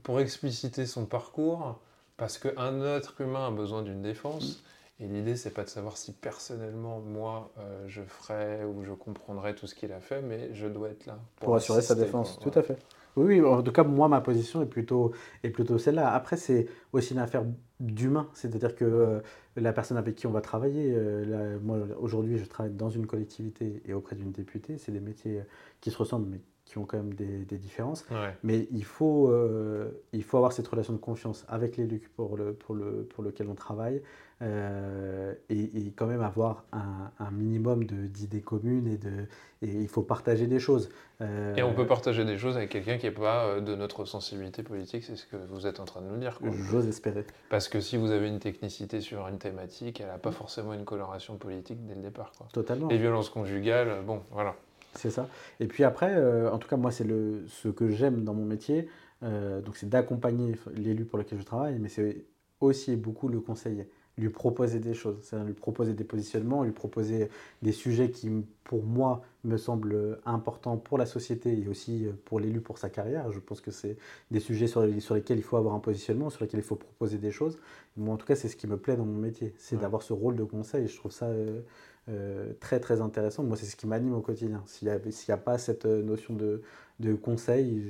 pour 0.03 0.21
expliciter 0.21 0.85
son 0.85 1.07
parcours, 1.07 1.81
parce 2.19 2.37
qu'un 2.37 2.85
être 2.85 3.23
humain 3.23 3.47
a 3.47 3.51
besoin 3.51 3.81
d'une 3.81 4.03
défense. 4.03 4.63
Et 5.01 5.07
l'idée, 5.07 5.35
c'est 5.35 5.51
pas 5.51 5.65
de 5.65 5.71
savoir 5.71 5.97
si 5.97 6.13
personnellement, 6.13 7.01
moi, 7.01 7.51
euh, 7.59 7.85
je 7.89 8.03
ferai 8.03 8.63
ou 8.67 8.85
je 8.85 8.93
comprendrai 8.93 9.55
tout 9.55 9.67
ce 9.67 9.75
qu'il 9.75 9.91
a 9.93 10.01
fait, 10.01 10.21
mais 10.21 10.53
je 10.53 10.67
dois 10.67 10.91
être 10.91 11.07
là. 11.07 11.19
Pour, 11.37 11.57
assurer 11.57 11.81
sa 11.81 11.95
défense, 11.95 12.39
tout 12.41 12.53
à 12.55 12.63
fait. 12.63 12.77
Oui, 13.17 13.41
en 13.41 13.63
tout 13.63 13.71
cas, 13.73 13.85
moi, 13.85 14.09
ma 14.09 14.21
position 14.21 14.61
est 14.63 14.67
plutôt, 14.67 15.13
est 15.45 15.51
plutôt 15.51 15.79
celle-là. 15.79 16.13
Après, 16.13 16.37
c'est 16.37 16.67
aussi 16.93 17.13
une 17.13 17.21
affaire 17.21 17.45
d'humain, 17.79 18.29
c'est-à-dire 18.35 18.75
que 18.75 18.85
euh, 18.85 19.21
la 19.57 19.73
personne 19.73 19.97
avec 19.97 20.17
qui 20.17 20.27
on 20.27 20.33
va 20.33 20.41
travailler, 20.41 20.93
euh, 20.97 21.59
moi, 21.61 21.79
aujourd'hui, 22.01 22.39
je 22.39 22.45
travaille 22.45 22.73
dans 22.73 22.91
une 22.91 23.07
collectivité 23.07 23.83
et 23.87 23.93
auprès 23.95 24.17
d'une 24.17 24.33
députée, 24.33 24.79
c'est 24.79 24.91
des 24.91 25.01
métiers 25.01 25.43
qui 25.81 25.93
se 25.93 25.97
ressemblent, 25.99 26.41
qui 26.75 26.79
ont 26.79 26.87
quand 26.87 26.97
même 26.97 27.15
des, 27.15 27.57
différences. 27.57 28.05
Mais 28.43 28.67
il 28.73 28.85
faut, 28.85 29.31
euh, 29.31 29.91
il 30.13 30.25
faut 30.25 30.39
avoir 30.39 30.53
cette 30.53 30.67
relation 30.67 30.93
de 30.93 30.99
confiance 30.99 31.45
avec 31.49 31.77
l'élu 31.77 32.11
pour, 32.17 32.37
le, 32.37 32.53
pour, 32.53 32.75
le, 32.75 33.07
pour 33.15 33.23
lequel 33.23 33.49
on 33.49 33.55
travaille 33.55 34.03
euh, 34.43 35.35
et, 35.49 35.93
quand 35.95 36.07
même 36.07 36.21
avoir 36.21 36.65
un, 36.73 37.13
un 37.21 37.31
minimum 37.31 37.85
d'idées 37.85 38.41
communes 38.41 38.89
et, 38.89 38.97
de, 38.97 39.29
et 39.63 39.71
il 39.71 39.87
faut 39.87 40.03
partager 40.03 40.49
des 40.49 40.59
choses. 40.59 40.91
Euh, 41.21 41.55
et 41.55 41.63
on 41.63 41.75
peut 41.75 41.87
partager 41.87 42.25
des 42.25 42.39
choses 42.39 42.57
avec 42.57 42.71
quelqu'un 42.71 42.99
qui 42.99 43.07
n'est 43.07 43.13
pas 43.13 43.61
de 43.61 43.77
notre 43.77 44.05
sensibilité 44.05 44.65
politique, 44.65 45.05
c'est 45.05 45.15
ce 45.15 45.27
que 45.27 45.37
vous 45.37 45.69
êtes 45.69 45.79
en 45.79 45.85
train 45.85 46.01
de 46.01 46.09
nous 46.09 46.19
dire. 46.19 46.41
J'ose 46.71 46.89
espérer. 46.89 47.25
Parce 47.51 47.69
que 47.69 47.81
si 47.81 47.97
vous 47.97 48.11
avez 48.11 48.27
une 48.27 48.41
technicité 48.41 49.01
sur 49.01 49.29
une 49.29 49.39
thématique, 49.39 50.01
elle 50.01 50.09
n'a 50.09 50.19
pas 50.19 50.33
forcément 50.33 50.75
une 50.75 50.85
coloration 50.85 51.37
politique 51.37 51.87
dès 51.87 51.95
le 51.95 52.03
départ. 52.03 52.33
Quoi. 52.37 52.49
Totalement. 52.53 52.89
Les 52.89 52.99
violences 52.99 53.31
conjugales, 53.31 54.03
bon, 54.05 54.23
voilà. 54.33 54.57
C'est 54.97 55.11
ça. 55.11 55.29
Et 55.61 55.67
puis 55.67 55.85
après, 55.85 56.15
euh, 56.15 56.51
en 56.51 56.59
tout 56.59 56.69
cas, 56.69 56.77
moi, 56.77 56.91
c'est 56.91 57.07
ce 57.07 57.69
que 57.69 57.89
j'aime 57.89 58.25
dans 58.25 58.35
mon 58.35 58.45
métier. 58.45 58.89
Euh, 59.23 59.61
donc, 59.61 59.77
c'est 59.77 59.89
d'accompagner 59.89 60.55
l'élu 60.75 61.05
pour 61.05 61.19
lequel 61.19 61.39
je 61.39 61.45
travaille, 61.45 61.79
mais 61.79 61.89
c'est 61.89 62.25
aussi 62.61 62.97
beaucoup 62.97 63.29
le 63.29 63.41
conseiller, 63.41 63.89
lui 64.17 64.29
proposer 64.31 64.79
des 64.79 64.95
choses, 64.95 65.19
c'est-à-dire 65.23 65.47
lui 65.47 65.55
proposer 65.55 65.93
des 65.93 66.05
positionnements, 66.05 66.63
lui 66.63 66.73
proposer 66.73 67.29
des 67.63 67.73
sujets 67.73 68.11
qui, 68.11 68.31
pour 68.63 68.85
moi, 68.85 69.23
me 69.43 69.57
semblent 69.57 70.19
importants 70.25 70.77
pour 70.77 70.99
la 70.99 71.07
société 71.07 71.59
et 71.59 71.69
aussi 71.69 72.07
pour 72.25 72.41
l'élu 72.41 72.61
pour 72.61 72.79
sa 72.79 72.89
carrière. 72.89 73.31
Je 73.33 73.41
pense 73.41 73.61
que 73.61 73.71
c'est 73.71 73.97
des 74.31 74.41
sujets 74.41 74.67
sur, 74.67 74.87
sur, 75.01 75.15
lesquels 75.15 75.39
il 75.39 75.43
faut 75.43 75.57
avoir 75.57 75.75
un 75.75 75.81
positionnement, 75.81 76.31
sur 76.31 76.45
lesquels 76.45 76.61
il 76.61 76.67
faut 76.67 76.77
proposer 76.77 77.19
des 77.19 77.31
choses. 77.31 77.59
Moi, 77.97 78.15
en 78.15 78.17
tout 78.17 78.27
cas, 78.27 78.37
c'est 78.37 78.49
ce 78.49 78.57
qui 78.57 78.67
me 78.67 78.77
plaît 78.77 78.97
dans 78.97 79.07
mon 79.07 79.19
métier, 79.19 79.53
c'est 79.59 79.79
d'avoir 79.79 80.03
ce 80.03 80.13
rôle 80.13 80.37
de 80.37 80.45
conseil. 80.45 80.87
Je 80.87 80.97
trouve 80.97 81.13
ça. 81.13 81.27
Euh, 81.27 81.61
euh, 82.09 82.53
très 82.61 82.81
très 82.81 83.01
intéressant. 83.01 83.43
Moi, 83.43 83.57
c'est 83.57 83.67
ce 83.67 83.77
qui 83.77 83.87
m'anime 83.87 84.15
au 84.15 84.21
quotidien. 84.21 84.63
S'il 84.67 84.89
n'y 84.89 84.95
a, 84.95 85.35
a, 85.35 85.37
pas 85.37 85.59
cette 85.59 85.87
euh, 85.87 86.03
notion 86.03 86.35
de, 86.35 86.63
de 87.01 87.15
conseil, 87.15 87.83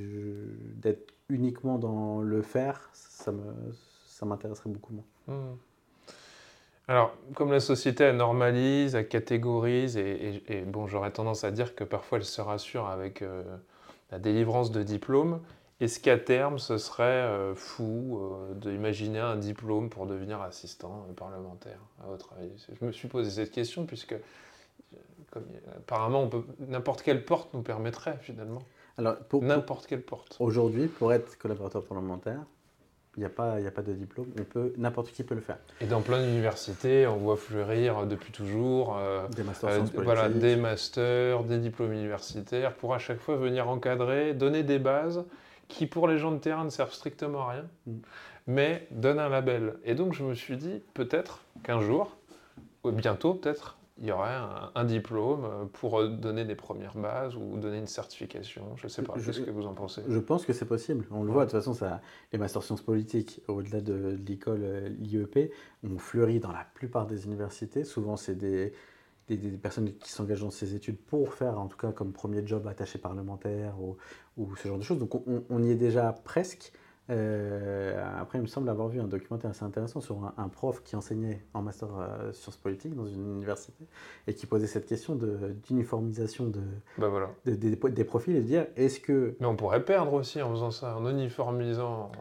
d'être 0.75 1.13
uniquement 1.29 1.77
dans 1.77 2.21
le 2.21 2.41
faire, 2.41 2.89
ça 2.93 3.31
m'intéresserait 4.25 4.69
ça 4.69 4.73
beaucoup 4.73 4.93
moins. 4.93 5.35
Mmh. 5.35 5.55
Alors, 6.87 7.15
comme 7.33 7.51
la 7.51 7.59
société, 7.59 8.03
elle 8.03 8.17
normalise, 8.17 8.93
elle 8.93 9.07
catégorise, 9.07 9.97
et, 9.97 10.63
bon, 10.67 10.85
j'aurais 10.85 11.11
tendance 11.11 11.43
à 11.43 11.49
dire 11.49 11.73
que 11.73 11.83
parfois 11.83 12.19
elle 12.19 12.25
se 12.25 12.41
rassure 12.41 12.87
avec 12.87 13.21
euh, 13.23 13.43
la 14.11 14.19
délivrance 14.19 14.71
de 14.71 14.83
diplômes, 14.83 15.39
est-ce 15.81 15.99
qu'à 15.99 16.17
terme, 16.17 16.57
ce 16.57 16.77
serait 16.77 17.03
euh, 17.03 17.53
fou 17.53 18.17
euh, 18.17 18.53
d'imaginer 18.53 19.19
un 19.19 19.35
diplôme 19.35 19.89
pour 19.89 20.05
devenir 20.05 20.41
assistant 20.41 21.05
parlementaire, 21.17 21.79
à 22.01 22.07
votre 22.07 22.31
avis? 22.39 22.65
Je 22.79 22.85
me 22.85 22.93
suis 22.93 23.09
posé 23.09 23.29
cette 23.29 23.51
question 23.51 23.85
puisque, 23.85 24.13
euh, 24.13 25.39
apparemment, 25.75 26.29
n'importe 26.59 27.01
quelle 27.01 27.25
porte 27.25 27.53
nous 27.53 27.61
permettrait 27.61 28.17
finalement. 28.21 28.61
Alors, 28.97 29.17
n'importe 29.41 29.87
quelle 29.87 30.01
porte. 30.01 30.37
Aujourd'hui, 30.39 30.87
pour 30.87 31.11
être 31.11 31.37
collaborateur 31.37 31.83
parlementaire, 31.83 32.39
il 33.17 33.19
n'y 33.19 33.25
a, 33.25 33.29
pas, 33.29 33.55
a 33.55 33.71
pas 33.71 33.81
de 33.81 33.93
diplôme, 33.93 34.27
on 34.39 34.43
peut, 34.43 34.73
n'importe 34.77 35.11
qui 35.11 35.23
peut 35.23 35.35
le 35.35 35.41
faire. 35.41 35.57
Et 35.81 35.85
dans 35.85 36.01
plein 36.01 36.21
d'universités, 36.21 37.07
on 37.07 37.17
voit 37.17 37.37
fleurir 37.37 38.05
depuis 38.05 38.31
toujours 38.31 38.97
des 39.33 39.43
masters, 39.43 39.83
voilà, 39.95 40.27
des 40.27 40.57
masters, 40.57 41.43
des 41.43 41.59
diplômes 41.59 41.93
universitaires, 41.93 42.73
pour 42.75 42.93
à 42.93 42.99
chaque 42.99 43.19
fois 43.19 43.37
venir 43.37 43.69
encadrer, 43.69 44.33
donner 44.33 44.63
des 44.63 44.79
bases 44.79 45.25
qui 45.67 45.87
pour 45.87 46.07
les 46.07 46.17
gens 46.17 46.31
de 46.31 46.37
terrain 46.37 46.63
ne 46.63 46.69
servent 46.69 46.93
strictement 46.93 47.47
à 47.47 47.51
rien, 47.51 47.65
mm. 47.87 47.97
mais 48.47 48.87
donnent 48.91 49.19
un 49.19 49.29
label. 49.29 49.75
Et 49.83 49.95
donc 49.95 50.13
je 50.13 50.23
me 50.23 50.33
suis 50.33 50.57
dit, 50.57 50.81
peut-être 50.93 51.41
qu'un 51.63 51.81
jour, 51.81 52.17
ou 52.83 52.91
bientôt 52.91 53.33
peut-être, 53.33 53.77
il 53.97 54.07
y 54.07 54.11
aurait 54.11 54.35
un, 54.75 54.83
diplôme 54.83 55.69
pour 55.71 56.05
donner 56.05 56.43
des 56.43 56.55
premières 56.55 56.97
bases 56.97 57.35
ou 57.37 57.57
donner 57.57 57.77
une 57.77 57.87
certification. 57.87 58.75
Je 58.75 58.85
ne 58.85 58.89
sais 58.89 59.01
pas, 59.01 59.13
qu'est-ce 59.13 59.39
que 59.39 59.51
vous 59.51 59.65
en 59.65 59.73
pensez? 59.73 60.01
Je 60.09 60.19
pense 60.19 60.45
que 60.45 60.51
c'est 60.51 60.65
possible. 60.65 61.05
On 61.11 61.23
le 61.23 61.31
voit, 61.31 61.45
de 61.45 61.51
toute 61.51 61.59
façon, 61.59 61.73
ça, 61.73 62.01
les 62.33 62.37
masters 62.37 62.61
sciences 62.61 62.81
politiques, 62.81 63.41
au-delà 63.47 63.79
de, 63.79 64.19
l'école, 64.27 64.63
euh, 64.63 64.89
l'IEP, 64.99 65.49
ont 65.89 65.97
fleuri 65.97 66.41
dans 66.41 66.51
la 66.51 66.67
plupart 66.73 67.07
des 67.07 67.25
universités. 67.25 67.85
Souvent, 67.85 68.17
c'est 68.17 68.35
des, 68.35 68.73
des, 69.29 69.37
personnes 69.51 69.93
qui 69.93 70.11
s'engagent 70.11 70.41
dans 70.41 70.51
ces 70.51 70.75
études 70.75 70.97
pour 70.97 71.33
faire, 71.33 71.57
en 71.57 71.67
tout 71.67 71.77
cas, 71.77 71.93
comme 71.93 72.11
premier 72.11 72.45
job 72.45 72.67
attaché 72.67 72.99
parlementaire 72.99 73.79
ou, 73.79 73.95
ou 74.37 74.55
ce 74.55 74.67
genre 74.67 74.77
de 74.77 74.83
choses. 74.83 74.99
Donc, 74.99 75.15
on, 75.49 75.63
y 75.63 75.71
est 75.71 75.75
déjà 75.75 76.13
presque. 76.23 76.71
Euh, 77.11 78.03
après, 78.19 78.39
il 78.39 78.41
me 78.41 78.47
semble 78.47 78.67
avoir 78.67 78.87
vu 78.87 78.99
un 78.99 79.07
documentaire 79.07 79.51
assez 79.51 79.63
intéressant 79.63 80.01
sur 80.01 80.33
un, 80.37 80.49
prof 80.49 80.81
qui 80.83 80.95
enseignait 80.95 81.45
en 81.53 81.61
master 81.61 81.89
euh, 81.99 82.31
sciences 82.31 82.57
politiques 82.57 82.95
dans 82.95 83.05
une 83.05 83.35
université 83.35 83.85
et 84.27 84.33
qui 84.33 84.47
posait 84.47 84.65
cette 84.65 84.87
question 84.87 85.15
d'uniformisation 85.67 86.47
de, 86.47 86.61
bah 86.97 87.09
voilà. 87.09 87.29
des 87.45 88.03
profils 88.03 88.35
et 88.35 88.41
de 88.41 88.45
dire 88.45 88.67
est-ce 88.75 88.99
que. 88.99 89.35
Mais 89.39 89.45
on 89.45 89.55
pourrait 89.55 89.85
perdre 89.85 90.13
aussi 90.13 90.41
en 90.41 90.49
faisant 90.51 90.71
ça, 90.71 90.97
en 90.97 91.07
uniformisant. 91.07 92.11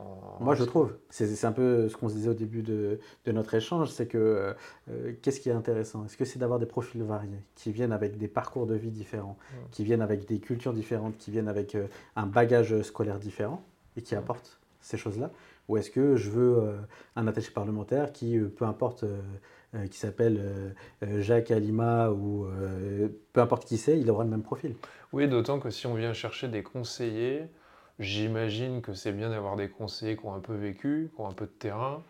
Moi, 0.41 0.55
je 0.55 0.65
trouve. 0.65 0.95
C'est 1.09 1.45
un 1.45 1.53
peu 1.53 1.89
ce 1.89 1.97
qu'on 1.97 2.09
se 2.09 2.15
disait 2.15 2.31
au 2.31 2.35
début 2.35 2.63
de, 2.63 2.99
de 3.25 3.33
notre 3.33 3.55
échange 3.55 3.91
c'est 3.91 4.07
que 4.07 4.55
euh, 4.91 5.13
qu'est-ce 5.23 5.41
qui 5.41 5.49
est 5.49 5.53
intéressant? 5.53 6.05
Est-ce 6.05 6.17
que 6.17 6.25
c'est 6.25 6.39
d'avoir 6.39 6.59
des 6.59 6.67
profils 6.67 7.03
variés 7.03 7.43
qui 7.55 7.73
viennent 7.73 7.93
avec 7.93 8.19
des 8.19 8.29
parcours 8.29 8.67
de 8.67 8.75
vie 8.75 8.91
différents, 8.91 9.39
qui 9.71 9.85
viennent 9.85 10.03
avec 10.03 10.27
des 10.27 10.41
cultures 10.41 10.73
différentes, 10.73 11.17
qui 11.17 11.31
viennent 11.31 11.49
avec 11.49 11.77
un 12.17 12.27
bagage 12.27 12.83
scolaire 12.83 13.19
différent 13.19 13.63
et 13.97 14.03
qui 14.03 14.15
apportent 14.15 14.59
ces 14.85 14.99
choses-là 14.99 15.31
Ou 15.69 15.79
est-ce 15.79 15.91
que 15.91 16.15
je 16.17 16.31
veux 16.31 16.59
euh, 16.59 16.77
un 17.17 17.27
attaché 17.27 17.51
parlementaire 17.51 18.13
qui, 18.13 18.39
euh, 18.39 18.49
peu 18.49 18.67
importe, 18.67 19.05
euh, 19.05 19.87
qui 19.91 19.99
s'appelle 19.99 20.73
Jacques 21.03 21.51
Alima 21.51 22.09
ou 22.13 22.47
peu 23.33 23.41
importe 23.41 23.65
qui 23.65 23.77
c'est, 23.77 23.99
il 23.99 24.09
aura 24.09 24.23
le 24.23 24.31
même 24.31 24.45
profil. 24.45 24.77
Oui, 25.13 25.27
d'autant 25.27 25.59
que 25.59 25.69
si 25.69 25.89
on 25.89 25.95
vient 25.95 26.13
chercher 26.13 26.47
des 26.47 26.63
conseillers, 26.63 27.47
j'imagine 27.99 28.83
que 28.83 28.95
c'est 28.95 29.11
bien 29.11 29.31
d'avoir 29.31 29.57
des 29.57 29.69
conseillers 29.69 30.17
qui 30.17 30.25
ont 30.27 30.33
un 30.33 30.39
peu 30.39 30.55
vécu, 30.55 31.11
qui 31.13 31.21
ont 31.21 31.27
un 31.27 31.33
peu 31.33 31.47
de 31.47 31.51
terrain, 31.51 32.05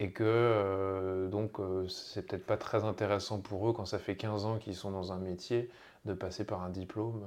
et 0.00 0.10
que 0.12 1.28
donc 1.30 1.58
c'est 1.86 2.26
peut-être 2.26 2.46
pas 2.46 2.56
très 2.56 2.82
intéressant 2.84 3.40
pour 3.40 3.68
eux 3.68 3.74
quand 3.74 3.84
ça 3.84 3.98
fait 3.98 4.16
15 4.16 4.46
ans 4.46 4.56
qu'ils 4.56 4.74
sont 4.74 4.90
dans 4.90 5.12
un 5.12 5.18
métier 5.18 5.68
de 6.06 6.14
passer 6.14 6.44
par 6.44 6.62
un 6.62 6.70
diplôme 6.70 7.20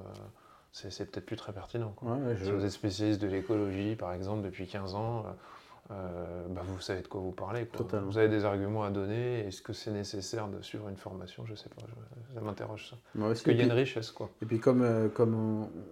c'est 0.75 1.09
peut-être 1.09 1.25
plus 1.25 1.37
très 1.37 1.53
pertinent. 1.53 1.95
Si 2.43 2.51
vous 2.51 2.65
êtes 2.65 2.71
spécialiste 2.71 3.21
de 3.21 3.27
l'écologie, 3.27 3.95
par 3.95 4.13
exemple, 4.13 4.43
depuis 4.43 4.67
15 4.67 4.95
ans, 4.95 5.25
euh, 5.25 5.31
euh, 5.91 6.47
bah 6.49 6.63
vous 6.65 6.81
savez 6.81 7.01
de 7.01 7.07
quoi 7.07 7.21
vous 7.21 7.31
parlez. 7.31 7.67
Vous 8.05 8.17
avez 8.17 8.27
des 8.27 8.43
arguments 8.43 8.83
à 8.83 8.89
donner. 8.89 9.39
Est-ce 9.47 9.61
que 9.61 9.71
c'est 9.71 9.91
nécessaire 9.91 10.49
de 10.49 10.61
suivre 10.61 10.89
une 10.89 10.97
formation? 10.97 11.45
Je 11.45 11.51
ne 11.51 11.55
sais 11.55 11.69
pas. 11.69 11.81
ça 12.33 12.41
m'interroge 12.41 12.89
ça. 12.89 12.97
Parce 13.17 13.41
qu'il 13.41 13.55
y 13.55 13.61
a 13.61 13.65
une 13.65 13.71
richesse. 13.71 14.11
Quoi. 14.11 14.29
Et 14.41 14.45
puis, 14.45 14.59
comme, 14.59 14.81
euh, 14.81 15.07
comme 15.07 15.35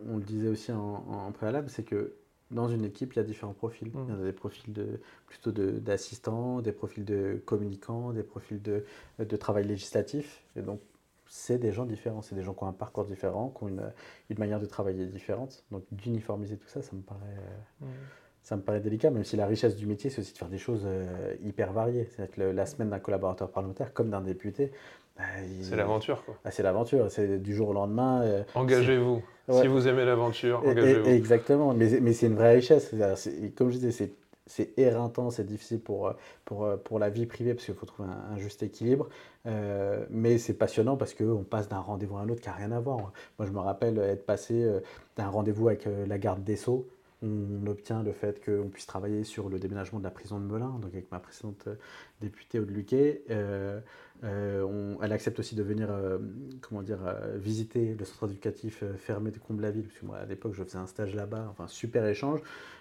on, 0.09 0.17
le 0.17 0.23
disait 0.23 0.49
aussi 0.49 0.71
en, 0.71 1.31
préalable, 1.31 1.69
c'est 1.69 1.83
que 1.83 2.15
dans 2.51 2.67
une 2.67 2.83
équipe, 2.83 3.13
il 3.13 3.17
y 3.17 3.19
a 3.19 3.23
différents 3.23 3.53
profils. 3.53 3.87
Mmh. 3.87 4.05
Il 4.09 4.15
y 4.15 4.21
a 4.21 4.25
des 4.25 4.33
profils 4.33 4.73
de, 4.73 4.99
plutôt 5.27 5.51
d'assistants, 5.51 6.61
des 6.61 6.73
profils 6.73 7.05
de 7.05 7.41
communicants, 7.45 8.11
des 8.11 8.23
profils 8.23 8.61
de, 8.61 8.83
de 9.19 9.35
travail 9.37 9.65
législatif. 9.65 10.43
Et 10.57 10.61
donc, 10.61 10.81
c'est 11.27 11.57
des 11.57 11.71
gens 11.71 11.85
différents, 11.85 12.21
c'est 12.21 12.35
des 12.35 12.43
gens 12.43 12.53
qui 12.53 12.63
ont 12.63 12.67
un 12.67 12.73
parcours 12.73 13.05
différent, 13.05 13.53
qui 13.57 13.63
ont 13.63 13.67
une, 13.67 13.91
une 14.29 14.39
manière 14.39 14.59
de 14.59 14.65
travailler 14.65 15.05
différente. 15.05 15.63
Donc 15.71 15.83
d'uniformiser 15.91 16.57
tout 16.57 16.67
ça, 16.67 16.81
ça 16.81 16.95
me 16.95 17.01
paraît, 17.01 17.19
mmh. 17.81 17.85
ça 18.41 18.55
me 18.55 18.61
paraît 18.61 18.79
délicat, 18.79 19.09
même 19.09 19.23
si 19.23 19.35
la 19.35 19.45
richesse 19.47 19.75
du 19.75 19.85
métier, 19.85 20.09
c'est 20.09 20.21
aussi 20.21 20.33
de 20.33 20.37
faire 20.37 20.49
des 20.49 20.57
choses 20.57 20.83
euh, 20.85 21.33
hyper 21.41 21.73
variées. 21.73 22.07
C'est-à-dire 22.11 22.35
que 22.35 22.41
la 22.41 22.65
semaine 22.65 22.89
d'un 22.89 22.99
collaborateur 22.99 23.49
parlementaire, 23.49 23.93
comme 23.93 24.09
d'un 24.09 24.21
député, 24.21 24.71
bah, 25.17 25.23
c'est 25.61 25.75
l'aventure. 25.75 26.25
quoi. 26.25 26.35
Ah, 26.43 26.51
c'est 26.51 26.63
l'aventure, 26.63 27.11
c'est 27.11 27.37
du 27.37 27.53
jour 27.53 27.69
au 27.69 27.73
lendemain. 27.73 28.23
Euh, 28.23 28.43
engagez-vous. 28.55 29.21
Si 29.49 29.67
vous 29.67 29.87
aimez 29.87 30.05
l'aventure, 30.05 30.63
engagez-vous. 30.65 31.09
Exactement, 31.09 31.73
mais, 31.73 31.99
mais 32.01 32.13
c'est 32.13 32.27
une 32.27 32.35
vraie 32.35 32.55
richesse. 32.55 32.95
Comme 33.55 33.69
je 33.69 33.75
disais, 33.75 33.91
c'est 33.91 34.11
c'est 34.45 34.77
éreintant, 34.77 35.29
c'est 35.29 35.45
difficile 35.45 35.79
pour, 35.79 36.07
euh, 36.07 36.13
pour, 36.45 36.65
euh, 36.65 36.77
pour 36.77 36.99
la 36.99 37.09
vie 37.09 37.25
privée 37.25 37.53
parce 37.53 37.65
qu'il 37.65 37.75
faut 37.75 37.85
trouver 37.85 38.09
un, 38.09 38.37
juste 38.37 38.63
équilibre. 38.63 39.07
Euh, 39.45 40.05
mais 40.09 40.37
c'est 40.37 40.53
passionnant 40.53 40.97
parce 40.97 41.13
qu'on 41.13 41.43
passe 41.43 41.69
d'un 41.69 41.79
rendez-vous 41.79 42.17
à 42.17 42.21
un 42.21 42.29
autre 42.29 42.41
qui 42.41 42.49
n'a 42.49 42.55
rien 42.55 42.71
à 42.71 42.79
voir. 42.79 43.13
Moi, 43.39 43.47
je 43.47 43.51
me 43.51 43.59
rappelle 43.59 43.97
être 43.99 44.25
passé 44.25 44.79
d'un 45.17 45.27
rendez-vous 45.27 45.67
avec 45.67 45.87
la 46.07 46.17
garde 46.17 46.43
des 46.43 46.55
Sceaux. 46.55 46.87
On 47.21 47.65
obtient 47.67 48.03
le 48.03 48.11
fait 48.11 48.43
qu'on 48.43 48.67
puisse 48.67 48.85
travailler 48.85 49.23
sur 49.23 49.47
le 49.47 49.57
déménagement 49.57 49.99
de 49.99 50.03
la 50.03 50.11
prison 50.11 50.39
de 50.39 50.45
Melun, 50.45 50.77
donc 50.81 50.91
avec 50.93 51.09
ma 51.09 51.19
précédente 51.19 51.69
députée 52.19 52.59
Aude 52.59 52.69
Luquet. 52.69 53.23
Elle 54.21 55.11
accepte 55.11 55.39
aussi 55.39 55.55
de 55.55 55.63
venir 55.63 55.89
euh, 55.91 56.17
comment 56.61 56.81
dire, 56.81 56.99
euh, 57.05 57.37
visiter 57.37 57.95
le 57.97 58.05
centre 58.05 58.25
éducatif 58.25 58.83
fermé 58.97 59.31
de 59.31 59.37
Comble-la-Ville, 59.37 59.83
parce 59.83 59.99
que 59.99 60.05
moi 60.05 60.17
à 60.17 60.25
l'époque 60.25 60.53
je 60.53 60.63
faisais 60.63 60.77
un 60.77 60.87
stage 60.87 61.13
là-bas, 61.15 61.47
enfin 61.51 61.67
super 61.67 62.05
échange. 62.05 62.39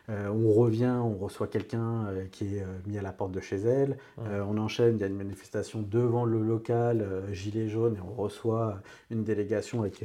on 0.09 0.53
revient, 0.53 0.99
on 1.03 1.16
reçoit 1.16 1.47
quelqu'un 1.47 2.07
qui 2.31 2.57
est 2.57 2.66
mis 2.87 2.99
à 2.99 3.03
la 3.03 3.12
porte 3.12 3.33
de 3.33 3.40
chez 3.40 3.57
elle, 3.57 3.97
on 4.18 4.59
enchaîne, 4.59 4.97
il 4.97 5.01
y 5.01 5.05
a 5.05 5.07
une 5.07 5.16
manifestation 5.16 5.83
devant 5.83 6.25
le 6.25 6.40
local, 6.42 7.07
gilet 7.33 7.68
jaune, 7.68 7.97
et 7.97 8.01
on 8.01 8.12
reçoit 8.12 8.81
une 9.11 9.25
délégation 9.25 9.81
avec 9.81 10.05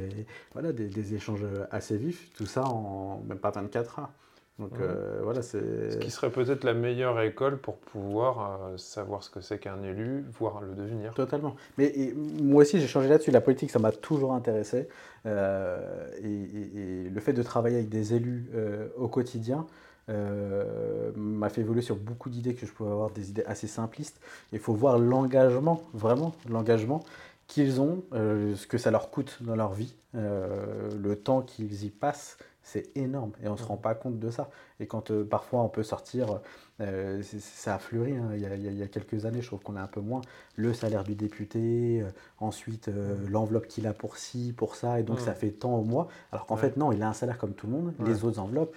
voilà, 0.54 0.72
des, 0.72 0.88
des, 0.88 1.14
échanges 1.14 1.46
assez 1.72 1.98
vifs, 1.98 2.32
tout 2.36 2.46
ça 2.46 2.64
en 2.64 3.22
même 3.28 3.40
pas 3.40 3.52
24 3.52 4.00
heures. 4.00 4.12
Donc 4.60 4.80
euh, 4.80 5.20
voilà, 5.22 5.44
c'est. 5.44 5.92
Ce 5.92 5.98
qui 5.98 6.10
serait 6.10 6.32
peut-être 6.32 6.64
la 6.64 6.74
meilleure 6.74 7.22
école 7.22 7.60
pour 7.60 7.78
pouvoir 7.78 8.62
euh, 8.64 8.78
savoir 8.78 9.22
ce 9.22 9.30
que 9.30 9.40
c'est 9.40 9.60
qu'un 9.60 9.84
élu, 9.84 10.26
voire 10.40 10.62
le 10.62 10.74
devenir. 10.74 11.14
Totalement. 11.14 11.56
Mais 11.78 11.94
moi 12.16 12.64
aussi, 12.64 12.80
j'ai 12.80 12.88
changé 12.88 13.08
là-dessus. 13.08 13.30
La 13.30 13.42
politique, 13.42 13.70
ça 13.70 13.80
m'a 13.80 13.92
toujours 13.92 14.34
intéressé. 14.34 14.88
Euh, 15.28 16.10
et, 16.24 17.10
le 17.10 17.20
fait 17.22 17.34
de 17.34 17.44
travailler 17.44 17.78
avec 17.78 17.90
des 17.90 18.14
élus 18.14 18.50
au 18.98 19.08
quotidien 19.08 19.66
m'a 20.08 21.50
fait 21.50 21.62
évoluer 21.62 21.82
sur 21.82 21.96
beaucoup 21.96 22.30
d'idées 22.30 22.54
que 22.56 22.66
je 22.66 22.72
pouvais 22.72 22.92
avoir, 22.92 23.12
des 23.12 23.30
idées 23.30 23.44
assez 23.46 23.68
simplistes. 23.68 24.20
Il 24.54 24.60
faut 24.60 24.74
voir 24.74 24.98
l'engagement, 24.98 25.84
vraiment, 25.94 26.34
l'engagement 26.50 27.04
qu'ils 27.48 27.82
ont, 27.82 28.04
ce 28.12 28.68
que 28.68 28.78
ça 28.78 28.92
leur 28.92 29.10
coûte 29.10 29.40
dans 29.42 29.56
leur 29.56 29.74
vie, 29.74 29.96
le 30.14 31.16
temps 31.16 31.42
qu'ils 31.42 31.84
y 31.84 31.90
passent 31.90 32.38
c'est 32.68 32.96
énorme 32.98 33.32
et 33.42 33.48
on 33.48 33.54
ne 33.54 33.58
se 33.58 33.64
rend 33.64 33.78
pas 33.78 33.96
compte 33.96 34.20
de 34.20 34.30
ça. 34.30 34.50
Et 34.80 34.88
quand 34.88 35.12
euh, 35.12 35.24
parfois 35.26 35.62
on 35.62 35.70
peut 35.70 35.84
sortir, 35.84 36.42
euh, 36.80 37.24
ça 37.40 37.76
a 37.76 37.80
fleuri, 37.80 38.16
hein. 38.16 38.30
il, 38.36 38.78
y 38.78 38.84
a, 38.84 38.88
quelques 38.88 39.26
années, 39.26 39.42
je 39.42 39.48
trouve 39.48 39.62
qu'on 39.62 39.76
a 39.76 39.82
un 39.82 39.88
peu 39.88 40.00
moins 40.00 40.22
le 40.56 40.74
salaire 40.74 41.04
du 41.04 41.16
député, 41.16 42.02
euh, 42.04 42.10
ensuite 42.40 42.88
mmh. 42.88 43.30
l'enveloppe 43.30 43.68
qu'il 43.68 43.88
a 43.88 43.94
pour 43.94 44.18
ci, 44.18 44.54
pour 44.56 44.76
ça, 44.76 45.00
et 45.00 45.04
donc 45.04 45.20
ça 45.20 45.32
mmh. 45.32 45.36
fait 45.36 45.50
tant 45.50 45.76
au 45.76 45.84
mois. 45.84 46.08
Alors 46.32 46.46
qu'en 46.46 46.56
fait, 46.56 46.78
non, 46.78 46.92
il 46.92 47.02
a 47.02 47.10
un 47.10 47.14
salaire 47.14 47.40
comme 47.40 47.54
tout 47.54 47.66
le 47.66 47.74
monde, 47.74 47.94
les 48.06 48.24
autres 48.24 48.40
enveloppes, 48.40 48.76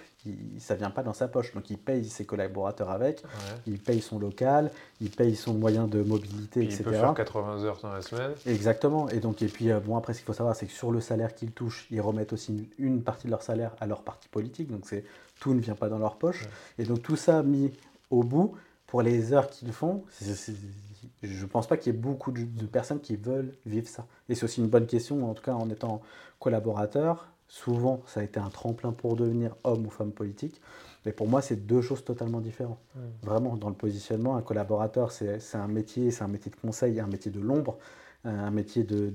ça 0.57 0.73
ne 0.73 0.79
vient 0.79 0.89
pas 0.89 1.03
dans 1.03 1.13
sa 1.13 1.27
poche. 1.27 1.53
Donc 1.53 1.69
il 1.69 1.77
paye 1.77 2.05
ses 2.05 2.25
collaborateurs 2.25 2.89
avec, 2.89 3.23
il 3.67 3.77
paye 3.77 4.01
son 4.01 4.17
local, 4.17 4.71
il 4.99 5.11
paye 5.11 5.35
son 5.35 5.53
moyen 5.53 5.87
de 5.87 6.01
mobilité, 6.01 6.63
etc. 6.63 6.77
Il 6.79 6.85
peut 6.85 6.91
faire 6.93 7.13
80 7.13 7.63
heures 7.63 7.79
dans 7.81 7.93
la 7.93 8.01
semaine. 8.01 8.31
Exactement. 8.47 9.09
Et 9.09 9.19
donc, 9.19 9.41
et 9.41 9.47
puis, 9.47 9.69
bon, 9.85 9.95
après, 9.95 10.13
ce 10.13 10.19
qu'il 10.19 10.27
faut 10.27 10.33
savoir, 10.33 10.55
c'est 10.55 10.65
que 10.65 10.71
sur 10.71 10.91
le 10.91 11.01
salaire 11.01 11.35
qu'ils 11.35 11.51
touchent, 11.51 11.87
ils 11.91 12.01
remettent 12.01 12.33
aussi 12.33 12.69
une 12.77 13.03
partie 13.03 13.27
de 13.27 13.31
leur 13.31 13.41
salaire 13.41 13.75
à 13.79 13.85
leur 13.85 14.01
parti 14.01 14.27
politique, 14.27 14.71
donc 14.71 14.81
c'est 14.85 15.03
tout 15.41 15.53
ne 15.53 15.59
vient 15.59 15.75
pas 15.75 15.89
dans 15.89 15.97
leur 15.97 16.15
poche. 16.15 16.47
Et 16.77 16.85
donc 16.85 17.01
tout 17.01 17.17
ça 17.17 17.43
mis 17.43 17.71
au 18.11 18.23
bout, 18.23 18.53
pour 18.87 19.01
les 19.01 19.33
heures 19.33 19.49
qu'ils 19.49 19.71
font, 19.71 20.03
je 21.23 21.41
ne 21.41 21.47
pense 21.47 21.67
pas 21.67 21.77
qu'il 21.77 21.93
y 21.93 21.95
ait 21.95 21.99
beaucoup 21.99 22.31
de, 22.31 22.65
personnes 22.65 22.99
qui 22.99 23.15
veulent 23.15 23.53
vivre 23.65 23.87
ça. 23.87 24.05
Et 24.29 24.35
c'est 24.35 24.43
aussi 24.43 24.61
une 24.61 24.67
bonne 24.67 24.85
question, 24.85 25.29
en 25.29 25.33
tout 25.33 25.43
cas 25.43 25.53
en 25.53 25.69
étant 25.69 26.01
collaborateur, 26.39 27.31
souvent 27.47 28.01
ça 28.05 28.19
a 28.19 28.23
été 28.23 28.39
un 28.39 28.49
tremplin 28.49 28.91
pour 28.91 29.15
devenir 29.15 29.55
homme 29.63 29.85
ou 29.85 29.89
femme 29.89 30.11
politique. 30.11 30.61
Mais 31.05 31.11
pour 31.11 31.27
moi, 31.27 31.41
c'est 31.41 31.65
deux 31.65 31.81
choses 31.81 32.03
totalement 32.03 32.41
différentes. 32.41 32.77
Vraiment, 33.23 33.55
dans 33.55 33.69
le 33.69 33.75
positionnement, 33.75 34.35
un 34.35 34.43
collaborateur, 34.43 35.11
c'est 35.11 35.55
un 35.55 35.67
métier, 35.67 36.11
c'est 36.11 36.23
un 36.23 36.27
métier 36.27 36.51
de 36.51 36.55
conseil, 36.57 36.99
un 36.99 37.07
métier 37.07 37.31
de 37.31 37.39
l'ombre 37.39 37.79
un 38.23 38.51
métier 38.51 38.83
de, 38.83 39.11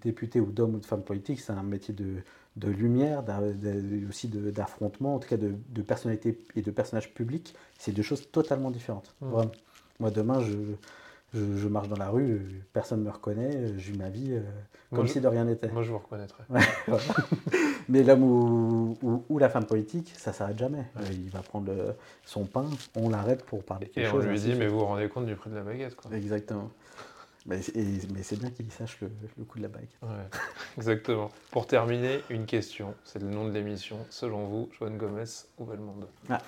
député 0.00 0.40
ou 0.40 0.50
d'homme 0.50 0.74
ou 0.74 0.78
de 0.80 0.86
femme 0.86 1.02
politique, 1.02 1.40
c'est 1.40 1.52
un 1.52 1.62
métier 1.62 1.94
de, 1.94 2.16
lumière, 2.60 3.24
aussi 4.08 4.28
d'affrontement, 4.28 5.16
en 5.16 5.18
tout 5.18 5.28
cas 5.28 5.36
de, 5.36 5.82
personnalité 5.82 6.38
et 6.54 6.62
de 6.62 6.70
personnage 6.70 7.12
public. 7.14 7.54
C'est 7.78 7.92
deux 7.92 8.02
choses 8.02 8.30
totalement 8.30 8.70
différentes. 8.70 9.14
Mmh. 9.20 9.42
Moi, 10.00 10.10
demain, 10.10 10.40
je, 10.40 11.68
marche 11.68 11.88
dans 11.88 11.96
la 11.96 12.10
rue, 12.10 12.42
personne 12.72 13.00
ne 13.00 13.04
me 13.06 13.10
reconnaît, 13.10 13.68
je 13.78 13.92
vis 13.92 13.98
ma 13.98 14.10
vie 14.10 14.32
euh, 14.32 14.40
comme 14.94 15.06
si 15.06 15.20
de 15.20 15.28
rien 15.28 15.44
n'était. 15.44 15.68
Moi, 15.68 15.82
je 15.82 15.92
vous 15.92 15.98
reconnaîtrais. 15.98 16.44
Mais 17.88 18.02
l'homme 18.02 18.22
ou, 18.22 19.38
la 19.38 19.48
femme 19.48 19.64
politique, 19.64 20.12
ça 20.16 20.32
s'arrête 20.32 20.58
jamais. 20.58 20.84
Il 21.10 21.30
va 21.30 21.40
prendre 21.40 21.96
son 22.24 22.44
pain, 22.44 22.66
on 22.96 23.08
l'arrête 23.08 23.44
pour 23.44 23.64
parler 23.64 23.86
quelque 23.88 24.10
chose. 24.10 24.24
Et 24.24 24.28
on 24.28 24.30
lui 24.30 24.40
dit, 24.40 24.54
mais 24.54 24.66
vous 24.68 24.78
vous 24.78 24.84
rendez 24.84 25.08
compte 25.08 25.26
du 25.26 25.34
prix 25.34 25.50
de 25.50 25.56
la 25.56 25.62
baguette. 25.62 25.96
Quoi. 25.96 26.14
Exactement. 26.16 26.70
Mais, 27.46 27.60
c'est 27.60 28.38
bien 28.38 28.50
qu'il 28.50 28.70
sache 28.70 29.00
le, 29.00 29.10
le, 29.36 29.44
coup 29.44 29.58
de 29.58 29.62
la 29.64 29.68
bague. 29.68 29.88
exactement. 30.76 31.30
Pour 31.50 31.66
terminer, 31.66 32.20
une 32.30 32.46
question. 32.46 32.94
C'est 33.04 33.20
le 33.20 33.28
nom 33.28 33.46
de 33.46 33.52
l'émission. 33.52 33.98
Selon 34.10 34.46
vous, 34.46 34.68
Joanne 34.78 34.96
Gomez 34.96 35.24
ou 35.58 35.64
Belmondo? 35.64 36.08
Ah, 36.30 36.38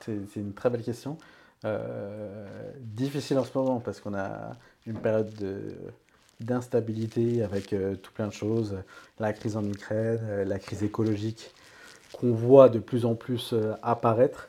C'est 0.00 0.36
une 0.36 0.52
très 0.52 0.70
belle 0.70 0.82
question. 0.82 1.18
Euh, 1.64 2.72
difficile 2.80 3.38
en 3.38 3.44
ce 3.44 3.56
moment 3.56 3.80
parce 3.80 4.00
qu'on 4.00 4.14
a 4.14 4.56
une 4.86 4.98
période 4.98 5.32
de, 5.34 5.74
d'instabilité 6.40 7.42
avec 7.44 7.74
tout 8.02 8.12
plein 8.12 8.26
de 8.26 8.32
choses, 8.32 8.78
la 9.20 9.32
crise 9.32 9.56
en 9.56 9.64
Ukraine, 9.64 10.44
la 10.46 10.58
crise 10.58 10.82
écologique 10.82 11.54
qu'on 12.12 12.32
voit 12.32 12.70
de 12.70 12.80
plus 12.80 13.04
en 13.04 13.14
plus 13.14 13.54
apparaître. 13.82 14.48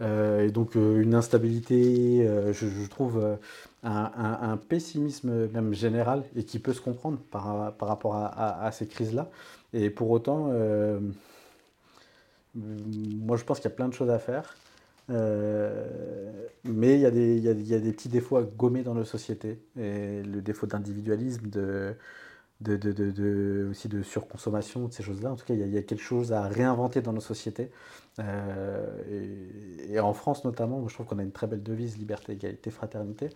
et 0.00 0.50
donc 0.52 0.74
une 0.74 1.14
instabilité, 1.14 2.28
je, 2.52 2.86
trouve 2.88 3.38
un, 3.82 4.56
pessimisme 4.56 5.48
même 5.48 5.72
général 5.72 6.24
et 6.36 6.44
qui 6.44 6.58
peut 6.58 6.72
se 6.72 6.80
comprendre 6.80 7.18
par, 7.30 7.74
rapport 7.80 8.14
à, 8.14 8.70
ces 8.72 8.86
crises-là. 8.86 9.30
Et 9.72 9.90
pour 9.90 10.10
autant, 10.10 10.50
moi 12.54 13.36
je 13.36 13.44
pense 13.44 13.58
qu'il 13.58 13.70
y 13.70 13.72
a 13.72 13.76
plein 13.76 13.88
de 13.88 13.94
choses 13.94 14.10
à 14.10 14.18
faire. 14.18 14.54
Euh, 15.10 15.86
mais 16.64 16.94
il 16.94 17.00
y, 17.00 17.06
a 17.06 17.10
des, 17.10 17.40
des 17.40 17.92
petits 17.92 18.08
défauts 18.08 18.36
à 18.36 18.42
gommer 18.42 18.82
dans 18.82 18.94
nos 18.94 19.04
sociétés. 19.04 19.58
Et 19.78 20.22
le 20.22 20.40
défaut 20.40 20.66
d'individualisme, 20.66 21.48
de, 21.48 21.94
de, 22.60 22.76
de, 22.76 22.92
de, 22.92 23.68
aussi 23.70 23.88
de 23.88 24.02
surconsommation, 24.02 24.88
de 24.88 24.92
ces 24.92 25.02
choses-là. 25.02 25.32
En 25.32 25.36
tout 25.36 25.44
cas, 25.46 25.54
il 25.54 25.66
y, 25.66 25.78
a, 25.78 25.82
quelque 25.82 26.02
chose 26.02 26.32
à 26.32 26.42
réinventer 26.42 27.00
dans 27.00 27.12
nos 27.12 27.20
sociétés. 27.20 27.70
Euh, 28.18 28.86
et, 29.88 29.98
en 30.00 30.12
France 30.12 30.44
notamment, 30.44 30.86
je 30.88 30.94
trouve 30.94 31.06
qu'on 31.06 31.18
a 31.18 31.22
une 31.22 31.32
très 31.32 31.46
belle 31.46 31.62
devise, 31.62 31.96
liberté, 31.98 32.32
égalité, 32.32 32.70
fraternité. 32.70 33.30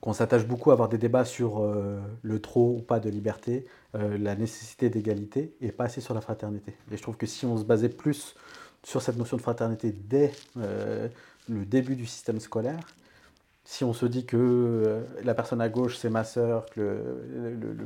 Qu'on 0.00 0.12
s'attache 0.12 0.46
beaucoup 0.46 0.70
à 0.70 0.74
avoir 0.74 0.88
des 0.88 0.98
débats 0.98 1.24
sur 1.24 1.62
euh, 1.62 2.00
le 2.22 2.40
trop 2.40 2.76
ou 2.78 2.82
pas 2.82 3.00
de 3.00 3.10
liberté, 3.10 3.66
la 3.94 4.34
nécessité 4.34 4.90
d'égalité, 4.90 5.54
et 5.62 5.72
pas 5.72 5.84
assez 5.84 6.02
sur 6.02 6.12
la 6.12 6.20
fraternité. 6.20 6.74
Et 6.92 6.98
je 6.98 7.02
trouve 7.02 7.16
que 7.16 7.24
si 7.24 7.46
on 7.46 7.56
se 7.56 7.64
basait 7.64 7.88
plus 7.88 8.34
sur 8.86 9.02
cette 9.02 9.16
notion 9.16 9.36
de 9.36 9.42
fraternité 9.42 9.92
dès 9.92 10.30
euh, 10.56 11.08
le 11.48 11.64
début 11.64 11.96
du 11.96 12.06
système 12.06 12.38
scolaire. 12.38 12.78
Si 13.68 13.82
on 13.82 13.92
se 13.92 14.06
dit 14.06 14.24
que 14.24 14.36
euh, 14.36 15.02
la 15.24 15.34
personne 15.34 15.60
à 15.60 15.68
gauche 15.68 15.96
c'est 15.96 16.08
ma 16.08 16.22
sœur, 16.22 16.66
que 16.66 17.18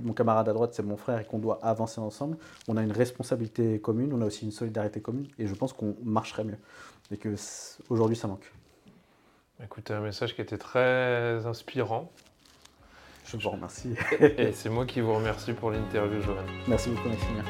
mon 0.02 0.12
camarade 0.12 0.46
à 0.46 0.52
droite 0.52 0.74
c'est 0.74 0.82
mon 0.82 0.98
frère 0.98 1.18
et 1.20 1.24
qu'on 1.24 1.38
doit 1.38 1.58
avancer 1.62 2.02
ensemble, 2.02 2.36
on 2.68 2.76
a 2.76 2.82
une 2.82 2.92
responsabilité 2.92 3.80
commune, 3.80 4.12
on 4.12 4.20
a 4.20 4.26
aussi 4.26 4.44
une 4.44 4.52
solidarité 4.52 5.00
commune 5.00 5.26
et 5.38 5.46
je 5.46 5.54
pense 5.54 5.72
qu'on 5.72 5.96
marcherait 6.04 6.44
mieux. 6.44 6.58
Et 7.10 7.16
que 7.16 7.34
aujourd'hui 7.88 8.14
ça 8.14 8.28
manque. 8.28 8.52
Écoutez, 9.64 9.94
un 9.94 10.00
message 10.00 10.34
qui 10.34 10.42
était 10.42 10.58
très 10.58 11.46
inspirant. 11.46 12.12
Je 13.24 13.38
vous 13.38 13.48
remercie. 13.50 13.94
et 14.20 14.52
c'est 14.52 14.68
moi 14.68 14.84
qui 14.84 15.00
vous 15.00 15.14
remercie 15.14 15.54
pour 15.54 15.70
l'interview, 15.70 16.20
Joël. 16.20 16.44
Merci 16.68 16.90
beaucoup, 16.90 17.08
Maximilien. 17.08 17.44